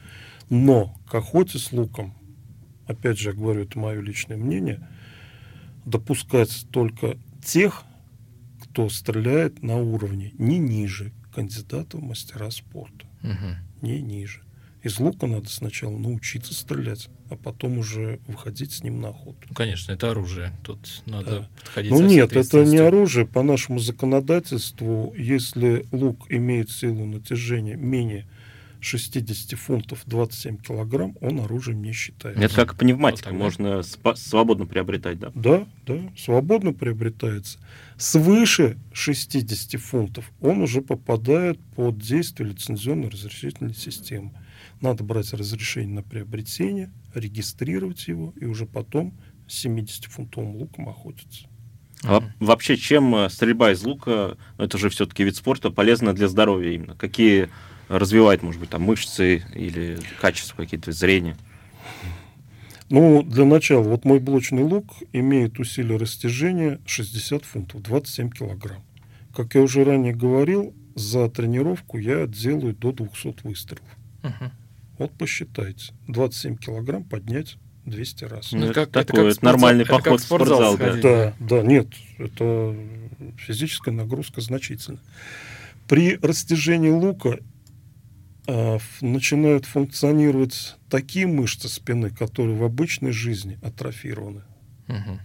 но 0.49 0.97
к 1.11 1.15
охоте 1.15 1.59
с 1.59 1.73
луком, 1.73 2.15
опять 2.87 3.19
же, 3.19 3.31
я 3.31 3.35
говорю, 3.35 3.63
это 3.63 3.79
мое 3.79 4.01
личное 4.01 4.37
мнение, 4.37 4.87
допускать 5.85 6.67
только 6.71 7.19
тех, 7.45 7.83
кто 8.75 8.89
стреляет 8.89 9.63
на 9.63 9.77
уровне 9.77 10.33
не 10.37 10.59
ниже 10.59 11.13
кандидата 11.33 11.97
в 11.97 12.03
мастера 12.03 12.51
спорта, 12.51 13.07
Мгм. 13.23 13.59
не 13.83 14.01
ниже. 14.03 14.41
Из 14.83 14.99
лука 14.99 15.29
надо 15.29 15.49
сначала 15.49 15.97
научиться 15.97 16.53
стрелять, 16.55 17.09
а 17.31 17.37
потом 17.37 17.79
уже 17.79 18.19
выходить 18.27 18.73
с 18.73 18.83
ним 18.83 19.01
на 19.01 19.11
охоту. 19.11 19.39
Ну, 19.49 19.55
конечно, 19.55 19.93
это 19.93 20.11
оружие. 20.11 20.53
Тут 20.65 21.03
надо 21.07 21.31
Да. 21.43 21.49
подходить 21.63 21.93
Ну 21.93 22.03
нет, 22.05 22.33
это 22.33 22.65
не 22.65 22.79
оружие. 22.79 23.27
По 23.27 23.45
нашему 23.45 23.79
законодательству, 23.79 25.15
если 25.17 25.87
лук 25.93 26.27
имеет 26.29 26.69
силу 26.71 27.05
натяжения 27.07 27.77
менее 27.77 28.27
60 28.85 29.59
фунтов 29.59 30.03
27 30.07 30.59
килограмм, 30.59 31.17
он 31.21 31.41
оружием 31.41 31.83
не 31.83 31.93
считается. 31.93 32.41
Это 32.43 32.55
как 32.55 32.77
пневматика, 32.77 33.31
Вот 33.31 33.39
можно 33.39 33.67
спа- 33.81 34.15
свободно 34.17 34.67
приобретать, 34.67 35.19
да? 35.19 35.33
Да, 35.35 35.67
да, 35.87 35.99
свободно 36.17 36.73
приобретается. 36.73 37.59
Свыше 37.97 38.77
60 38.93 39.81
фунтов 39.81 40.31
он 40.41 40.61
уже 40.61 40.83
попадает 40.83 41.59
под 41.77 41.99
действие 41.99 42.51
лицензионной 42.51 43.09
разрешительной 43.09 43.75
системы. 43.75 44.33
Надо 44.81 45.03
брать 45.05 45.33
разрешение 45.33 45.95
на 45.95 46.03
приобретение, 46.03 46.93
регистрировать 47.15 48.07
его 48.09 48.35
и 48.41 48.45
уже 48.45 48.67
потом 48.67 49.15
с 49.49 49.65
70-фунтовым 49.65 50.57
луком 50.57 50.89
охотиться. 50.89 51.47
А 52.03 52.21
во- 52.21 52.33
вообще, 52.39 52.77
чем 52.77 53.15
э, 53.15 53.31
стрельба 53.31 53.73
из 53.73 53.83
лука, 53.83 54.37
ну, 54.59 54.65
это 54.65 54.77
же 54.77 54.91
все-таки 54.91 55.25
вид 55.25 55.37
спорта, 55.37 55.71
полезна 55.71 56.13
для 56.13 56.29
здоровья 56.29 56.73
именно? 56.73 56.95
Какие 56.97 57.49
развивает, 57.89 58.43
может 58.43 58.61
быть, 58.61 58.71
там 58.71 58.83
мышцы 58.83 59.43
или 59.55 59.99
качества 60.21 60.57
какие-то 60.63 60.93
зрения? 60.93 61.37
Ну, 62.91 63.23
для 63.23 63.45
начала, 63.45 63.83
вот 63.83 64.05
мой 64.05 64.19
блочный 64.21 64.63
лук 64.63 64.93
имеет 65.13 65.59
усилие 65.59 65.97
растяжения 65.99 66.81
60 66.87 67.45
фунтов, 67.45 67.83
27 67.83 68.31
килограмм. 68.31 68.83
Как 69.35 69.55
я 69.55 69.63
уже 69.63 69.85
ранее 69.85 70.15
говорил, 70.15 70.75
за 70.95 71.29
тренировку 71.29 71.99
я 71.99 72.27
делаю 72.27 72.75
до 72.75 72.93
200 72.93 73.47
выстрелов. 73.47 73.89
Мгм. 74.23 74.53
Вот 74.99 75.13
посчитайте, 75.13 75.93
27 76.09 76.57
килограмм 76.57 77.05
поднять 77.05 77.57
200 77.85 78.25
раз. 78.25 78.53
Ну, 78.53 78.59
Ну, 78.61 78.67
это 78.67 78.83
это 78.83 78.91
как- 78.93 78.97
это 78.97 79.07
такой 79.07 79.17
как 79.17 79.25
вот 79.25 79.33
спортзал- 79.37 79.45
нормальный 79.53 79.83
это 79.83 79.91
как 79.93 80.05
поход 80.05 80.21
в 80.21 80.25
спортзал 80.25 80.75
спортзал, 80.77 81.01
да. 81.03 81.35
Да, 81.41 81.57
да, 81.57 81.63
нет, 81.63 81.89
это 82.19 82.77
физическая 83.39 83.93
нагрузка 83.95 84.41
значительная. 84.41 85.01
При 85.89 86.17
растяжении 86.23 86.91
лука 86.91 87.41
начинают 88.47 89.65
функционировать 89.65 90.77
такие 90.91 91.27
мышцы 91.27 91.69
спины, 91.69 92.11
которые 92.11 92.57
в 92.57 92.65
обычной 92.65 93.13
жизни 93.13 93.59
атрофированы. 93.63 94.43
Мгм. 94.87 95.21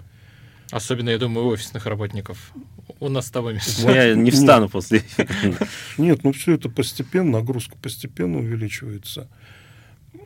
Особенно, 0.71 1.09
я 1.09 1.17
думаю, 1.17 1.47
у 1.47 1.49
офисных 1.49 1.85
работников. 1.85 2.51
У 2.99 3.09
нас 3.09 3.27
с 3.27 3.31
тобой. 3.31 3.59
Ну, 3.81 3.91
Я 3.91 4.13
не 4.13 4.25
Нет. 4.25 4.33
встану 4.35 4.69
после 4.69 5.03
Нет, 5.97 6.23
ну 6.23 6.31
все 6.31 6.53
это 6.53 6.69
постепенно, 6.69 7.39
нагрузка 7.39 7.75
постепенно 7.77 8.37
увеличивается. 8.39 9.29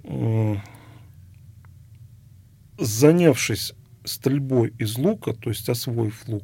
М, 0.03 0.61
Занявшись 2.77 3.73
стрельбой 4.03 4.73
из 4.79 4.97
лука, 4.97 5.33
то 5.33 5.49
есть 5.49 5.69
освоив 5.69 6.27
лук, 6.27 6.43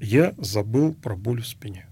я 0.00 0.34
забыл 0.38 0.94
про 0.94 1.16
боль 1.16 1.42
в 1.42 1.46
спине. 1.46 1.86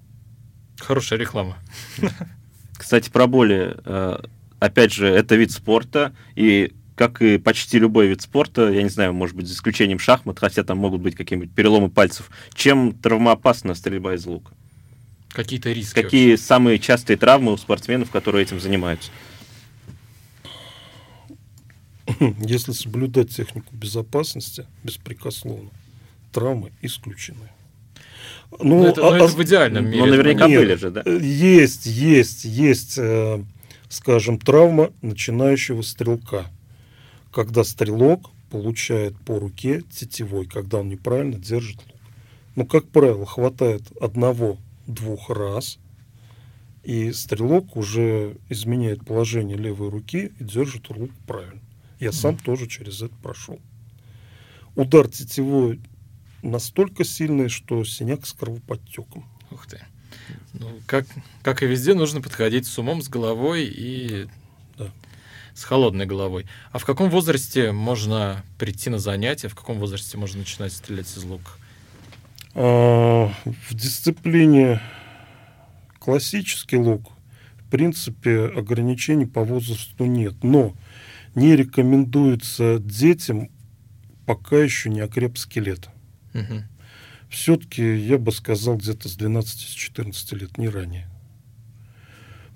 Хорошая 0.79 1.19
реклама. 1.19 1.59
Кстати, 2.79 3.11
про 3.11 3.27
боли. 3.27 3.77
э, 3.85 4.19
опять 4.61 4.93
же, 4.93 5.07
это 5.07 5.35
вид 5.35 5.51
спорта, 5.51 6.15
и 6.35 6.73
как 6.95 7.23
и 7.23 7.39
почти 7.39 7.79
любой 7.79 8.09
вид 8.09 8.23
спорта, 8.23 8.71
я 8.71 8.83
не 8.83 8.89
знаю, 8.89 9.13
может 9.13 9.37
быть, 9.37 9.47
за 9.47 9.55
исключением 9.55 9.99
шахмат, 9.99 10.39
хотя 10.39 10.65
там 10.65 10.79
могут 10.79 11.01
быть 11.01 11.15
какие-нибудь 11.15 11.55
переломы 11.55 11.91
пальцев, 11.91 12.31
чем 12.55 12.93
травмоопасна 12.93 13.75
стрельба 13.75 14.15
из 14.15 14.27
лука? 14.27 14.53
Какие-то 15.29 15.71
риски. 15.73 15.95
Какие 15.95 16.31
вообще? 16.31 16.45
самые 16.45 16.79
частые 16.79 17.17
травмы 17.17 17.53
у 17.53 17.57
спортсменов, 17.57 18.11
которые 18.11 18.43
этим 18.43 18.61
занимаются? 18.61 19.11
Если 22.41 22.73
соблюдать 22.73 23.35
технику 23.35 23.75
безопасности 23.77 24.67
беспрекословно, 24.83 25.71
травмы 26.33 26.73
исключены. 26.81 27.51
Ну, 28.51 28.83
ну 28.83 28.85
это, 28.87 29.07
а, 29.07 29.17
это 29.17 29.27
в 29.27 29.43
идеальном 29.43 29.87
мире. 29.87 30.05
Ну, 30.05 30.11
наверняка 30.11 30.49
нет, 30.49 30.61
были 30.61 30.75
же, 30.75 30.91
да? 30.91 31.03
Есть, 31.03 31.87
есть, 31.87 32.45
есть, 32.45 32.99
э, 32.99 33.43
скажем, 33.89 34.39
травма 34.39 34.93
начинающего 35.03 35.83
стрелка. 35.83 36.47
Когда 37.31 37.63
стрелок 37.63 38.31
получает 38.51 39.17
по 39.21 39.39
руке 39.39 39.83
тетевой, 39.91 40.47
когда 40.47 40.79
он 40.79 40.89
неправильно 40.89 41.37
держит 41.37 41.77
лук. 41.77 42.01
Ну, 42.57 42.67
как 42.67 42.89
правило, 42.89 43.27
хватает 43.27 43.83
одного-двух 44.01 45.31
раз, 45.31 45.79
и 46.83 47.13
стрелок 47.13 47.77
уже 47.77 48.37
изменяет 48.49 49.05
положение 49.05 49.57
левой 49.57 49.91
руки 49.91 50.33
и 50.39 50.45
держит 50.45 50.89
лук 50.89 51.11
правильно. 51.27 51.61
Я 52.01 52.13
сам 52.13 52.37
mm. 52.37 52.45
тоже 52.45 52.67
через 52.67 53.03
это 53.03 53.15
прошел. 53.23 53.61
Удар 54.75 55.09
тетевой 55.09 55.81
настолько 56.43 57.05
сильный, 57.05 57.49
что 57.49 57.85
синяк 57.85 58.27
с 58.27 58.33
кровоподтеком. 58.33 59.29
Ух 59.51 59.67
ты. 59.67 59.81
Ну, 60.53 60.69
как, 60.87 61.07
как 61.43 61.63
и 61.63 61.67
везде, 61.67 61.95
нужно 61.95 62.21
подходить 62.21 62.67
с 62.67 62.79
умом, 62.79 63.03
с 63.03 63.09
головой 63.09 63.65
и 63.65 64.27
да. 64.77 64.91
с 65.55 65.65
холодной 65.65 66.07
головой. 66.07 66.47
А 66.73 66.79
в 66.79 66.85
каком 66.85 67.11
возрасте 67.11 67.73
можно 67.73 68.45
прийти 68.59 68.91
на 68.91 68.99
занятия? 68.99 69.49
В 69.49 69.55
каком 69.55 69.79
возрасте 69.79 70.17
можно 70.19 70.41
начинать 70.41 70.73
стрелять 70.73 71.07
из 71.17 71.23
лука? 71.25 71.51
А, 72.55 73.33
в 73.45 73.75
дисциплине 73.75 74.81
классический 75.99 76.77
лук, 76.77 77.11
в 77.59 77.71
принципе, 77.71 78.47
ограничений 78.47 79.27
по 79.27 79.45
возрасту 79.45 80.05
нет. 80.07 80.43
Но 80.43 80.75
не 81.35 81.55
рекомендуется 81.55 82.79
детям, 82.79 83.51
пока 84.27 84.57
еще 84.57 84.91
не 84.91 85.01
окреп 85.01 85.39
скелет. 85.39 85.89
Угу. 86.35 86.63
Все-таки, 87.31 87.97
я 87.97 88.19
бы 88.19 88.33
сказал, 88.33 88.77
где-то 88.77 89.09
с 89.09 89.17
12-14 89.19 90.37
лет, 90.37 90.59
не 90.59 90.69
ранее. 90.69 91.09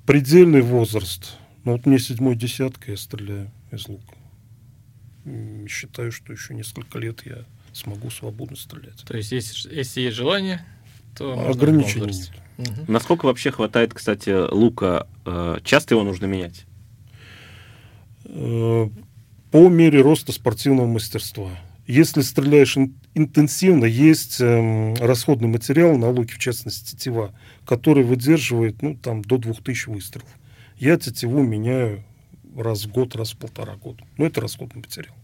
Предельный 0.06 0.62
возраст. 0.62 1.36
Ну 1.64 1.72
вот 1.72 1.86
мне 1.86 1.98
седьмой 1.98 2.34
десятка, 2.34 2.90
я 2.90 2.96
стреляю 2.96 3.50
из 3.70 3.86
лука. 3.86 4.16
Считаю, 5.68 6.10
что 6.10 6.32
еще 6.32 6.54
несколько 6.54 6.98
лет 6.98 7.24
я 7.24 7.44
смогу 7.72 8.10
свободно 8.10 8.56
стрелять. 8.56 9.04
То 9.06 9.16
есть, 9.16 9.32
если, 9.32 9.74
если 9.74 10.00
есть 10.00 10.16
желание, 10.16 10.64
то 11.16 11.48
ограничений 11.48 12.06
нет. 12.06 12.32
Угу. 12.58 12.92
Насколько 12.92 13.26
вообще 13.26 13.50
хватает, 13.50 13.94
кстати, 13.94 14.30
лука? 14.52 15.06
Э, 15.24 15.58
часто 15.64 15.94
его 15.94 16.04
нужно 16.04 16.26
менять? 16.26 16.66
Э, 18.24 18.88
по 19.50 19.68
мере 19.68 20.00
роста 20.00 20.32
спортивного 20.32 20.86
мастерства. 20.86 21.50
Если 21.86 22.22
стреляешь 22.22 22.76
интенсивно, 23.14 23.84
есть 23.84 24.40
э, 24.40 24.94
расходный 25.00 25.48
материал 25.48 25.96
на 25.96 26.10
луке, 26.10 26.34
в 26.34 26.38
частности 26.38 26.92
тетива, 26.92 27.34
который 27.66 28.04
выдерживает 28.04 28.82
ну, 28.82 28.96
там, 28.96 29.22
до 29.22 29.38
2000 29.38 29.88
выстрелов. 29.88 30.28
Я 30.76 30.96
тетиву 30.96 31.42
меняю 31.42 32.04
раз 32.56 32.84
в 32.84 32.90
год, 32.90 33.14
раз 33.16 33.32
в 33.32 33.36
полтора 33.36 33.76
года. 33.76 34.04
Но 34.18 34.26
это 34.26 34.40
расходный 34.40 34.80
материал. 34.80 35.14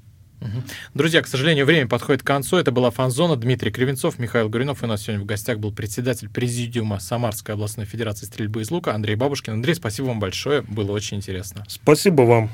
Друзья, 0.94 1.20
к 1.20 1.26
сожалению, 1.26 1.66
время 1.66 1.88
подходит 1.88 2.22
к 2.22 2.26
концу. 2.26 2.56
Это 2.56 2.70
была 2.70 2.90
Фанзона. 2.90 3.36
Дмитрий 3.36 3.72
Кривенцов, 3.72 4.18
Михаил 4.18 4.48
Гуринов. 4.48 4.82
И 4.82 4.86
у 4.86 4.88
нас 4.88 5.02
сегодня 5.02 5.22
в 5.22 5.26
гостях 5.26 5.58
был 5.58 5.72
председатель 5.72 6.28
президиума 6.28 7.00
Самарской 7.00 7.54
областной 7.54 7.86
федерации 7.86 8.26
стрельбы 8.26 8.62
из 8.62 8.70
лука 8.70 8.94
Андрей 8.94 9.16
Бабушкин. 9.16 9.54
Андрей, 9.54 9.74
спасибо 9.74 10.06
вам 10.06 10.20
большое. 10.20 10.62
Было 10.62 10.92
очень 10.92 11.16
интересно. 11.16 11.64
Спасибо 11.68 12.22
вам. 12.22 12.50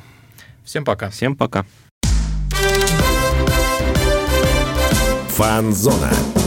Всем 0.65 0.85
пока. 0.85 1.11
Всем 1.11 1.37
пока. 1.37 1.67
Фанзона. 5.37 6.44